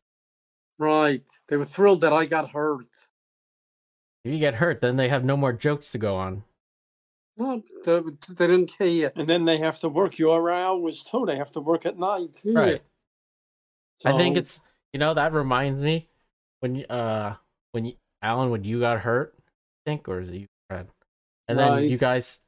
[0.77, 2.85] Right, they were thrilled that I got hurt.
[4.23, 6.43] If you get hurt, then they have no more jokes to go on.
[7.37, 7.99] No, they,
[8.33, 9.11] they didn't care.
[9.15, 11.25] And then they have to work your hours too.
[11.27, 12.41] They have to work at night.
[12.43, 12.59] Yeah.
[12.59, 12.81] Right.
[14.05, 14.59] I think it's
[14.93, 16.09] you know that reminds me
[16.59, 17.35] when you uh
[17.71, 20.87] when you, Alan when you got hurt, I think, or is it you, Fred?
[21.47, 22.39] And then you guys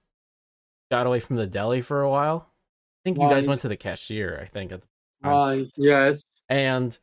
[0.92, 2.48] got away from the deli for a while.
[2.50, 4.40] I think you guys went to the cashier.
[4.42, 4.88] I think, at the
[5.30, 5.68] right.
[5.78, 6.24] Yes.
[6.50, 6.98] and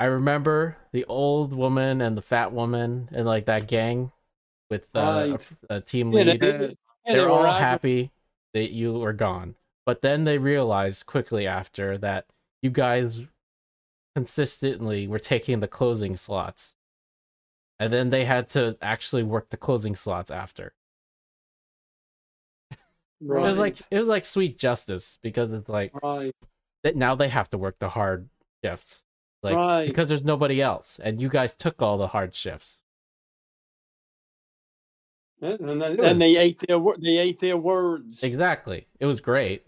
[0.00, 4.12] I remember the old woman and the fat woman and like that gang
[4.70, 5.00] with uh,
[5.32, 5.48] Right.
[5.70, 6.42] a, a team Yeah, they- lead.
[6.42, 6.60] Yes.
[6.60, 8.10] Yeah, They're they all happy
[8.54, 9.56] that you were gone.
[9.86, 12.26] But then they realized quickly after that
[12.62, 13.22] you guys
[14.14, 16.76] consistently were taking the closing slots.
[17.80, 20.72] and then they had to actually work the closing slots after.
[23.20, 26.34] It was like it was like sweet justice because it's like right.
[26.84, 28.28] that now they have to work the hard
[28.64, 29.04] shifts,
[29.42, 29.86] like Right.
[29.88, 32.80] because there's nobody else, and you guys took all the hard shifts.
[35.40, 38.22] And, then, It and they ate their they ate their words.
[38.22, 39.66] Exactly, it was great.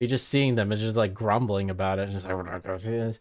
[0.00, 3.20] You're just seeing them and just like grumbling about it, just like,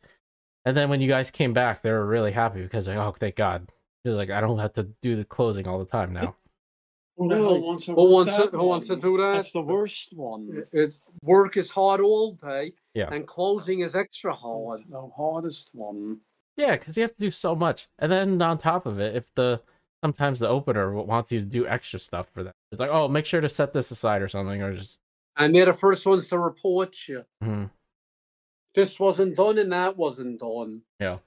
[0.65, 3.35] and then when you guys came back, they were really happy because like, oh, thank
[3.35, 3.71] God.
[4.03, 6.35] He was like, I don't have to do the closing all the time now.
[7.17, 9.33] Who the wants to Who wants to, who wants to do that?
[9.33, 10.63] That's the worst one.
[10.71, 13.09] It, work is hard all day, Yeah.
[13.11, 14.79] and closing is extra hard.
[14.79, 16.21] That's the hardest one.
[16.57, 19.25] Yeah, because you have to do so much, and then on top of it, if
[19.35, 19.61] the
[20.03, 23.25] sometimes the opener wants you to do extra stuff for that, it's like, oh, make
[23.25, 24.99] sure to set this aside or something, or just
[25.37, 27.25] And they're the first ones to report you.
[27.43, 27.69] Mhm.
[28.75, 30.81] This wasn't done and that wasn't done.
[30.99, 31.19] Yeah.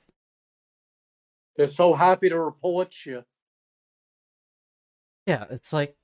[1.57, 3.25] They're so happy to report you.
[5.27, 5.45] yeah.
[5.51, 5.97] It's like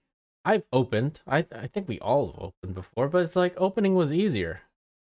[0.44, 1.20] I've opened.
[1.26, 4.62] I I think we all have opened before, but it's like opening was easier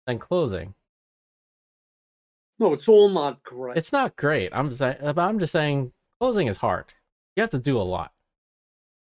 [0.06, 0.76] than closing.
[2.60, 3.78] No, it's all not great.
[3.78, 4.52] It's not great.
[4.54, 6.94] I'm saying, I'm just saying closing is hard.
[7.36, 8.12] You have to do a lot.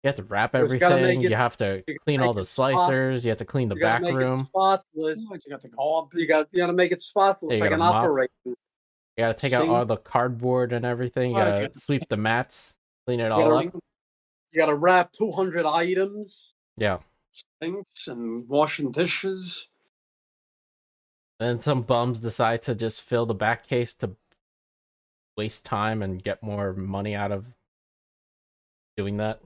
[0.04, 1.24] You have to wrap You just gotta make everything.
[1.24, 3.24] it- You have to clean all the it spot- slicers.
[3.24, 4.40] You have to clean the you gotta back make room.
[4.40, 5.30] it spotless.
[5.30, 6.14] You got to go up.
[6.14, 8.04] You got you gotta make it spotless Yeah, you like an gotta mop.
[8.06, 8.32] operating.
[8.46, 8.56] You
[9.18, 11.32] gotta take out all the cardboard and everything.
[11.32, 13.74] You gotta sweep the mats, clean it You all gotta, up.
[14.52, 16.54] you gotta wrap two hundred items.
[16.78, 17.00] Yeah.
[17.62, 19.70] sinks and washing dishes.
[21.40, 24.16] And some bums decide to just fill the back case to
[25.36, 27.54] waste time and get more money out of
[28.98, 29.40] doing that.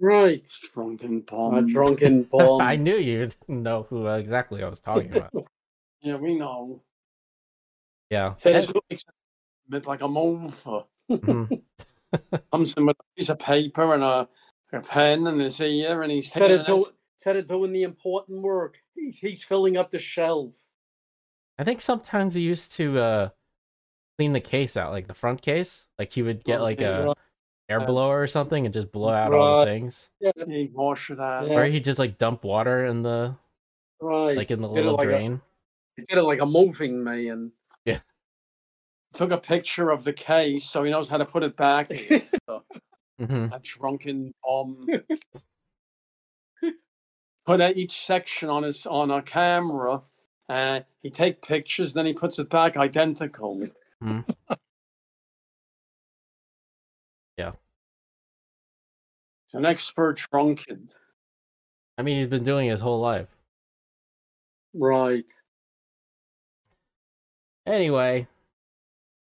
[0.00, 0.44] Right.
[0.74, 2.60] Drunken A drunken bum.
[2.60, 5.30] I knew you'd know who exactly I was talking about.
[6.04, 6.82] Yeah, we know.
[8.10, 8.32] Yeah.
[8.44, 8.74] It's And-
[9.70, 10.82] like, like a mover.
[11.08, 11.62] mhm.
[12.50, 14.28] Comes in with a piece of paper and a,
[14.72, 17.84] a pen in his ear, and he's Instead taking of, do, instead of doing the
[17.84, 20.54] important work, he's, he's filling up the shelf.
[21.56, 23.28] I think sometimes he used to uh
[24.18, 25.86] clean the case out, like the front case.
[26.00, 27.16] Like he would get like a Right.
[27.68, 29.72] Air blower or something and just blow out all the Right.
[29.72, 30.10] things.
[30.48, 31.48] he wash it out.
[31.48, 31.54] Yeah.
[31.54, 33.36] Or he just like dump water in the
[34.00, 34.36] Right.
[34.36, 35.40] like in the Did little like a- drain.
[35.96, 37.52] he did it like a moving man.
[37.84, 38.00] Yeah.
[39.14, 41.90] Took a picture of the case so he knows how to put it back.
[41.90, 42.22] in.
[43.18, 44.86] hmm a drunken bum.
[47.44, 50.02] Put out each section on his on a camera,
[50.48, 51.92] and he take pictures.
[51.92, 53.68] Then he puts it back identical.
[54.02, 54.24] Mhm.
[59.52, 60.88] He's an expert drunken.
[61.98, 63.28] I mean, he's been doing it his whole life.
[64.72, 65.26] Right.
[67.66, 68.26] Anyway,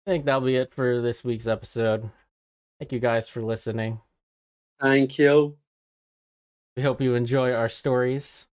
[0.05, 2.09] I think that'll be it for this week's episode.
[2.77, 4.01] Thank you guys for listening.
[4.81, 5.55] Thank you.
[6.75, 8.47] We hope you enjoy our stories,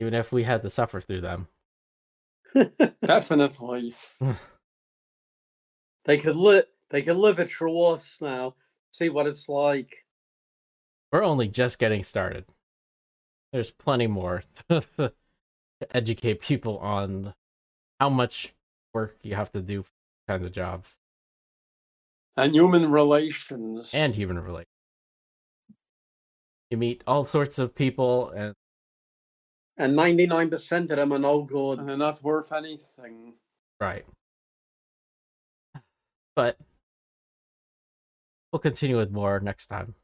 [0.00, 1.48] even if we had to suffer through them.
[3.06, 3.94] Definitely.
[6.04, 6.64] They could live.
[6.90, 8.54] They could live it through us now.
[8.92, 10.04] See what it's like.
[11.12, 12.44] We're only just getting started.
[13.52, 15.12] There's plenty more to
[15.90, 17.34] educate people on
[18.00, 18.54] how much
[18.94, 20.98] work you have to do for these kinds of jobs
[22.36, 23.92] And human relations.
[23.94, 24.66] and human relations.
[26.70, 28.54] You meet all sorts of people, and
[29.76, 31.78] And ninety nine percent of them are no good.
[31.78, 33.34] and they're not worth anything.
[33.80, 34.06] right.
[36.34, 36.56] But
[38.52, 39.94] we'll continue with more next time.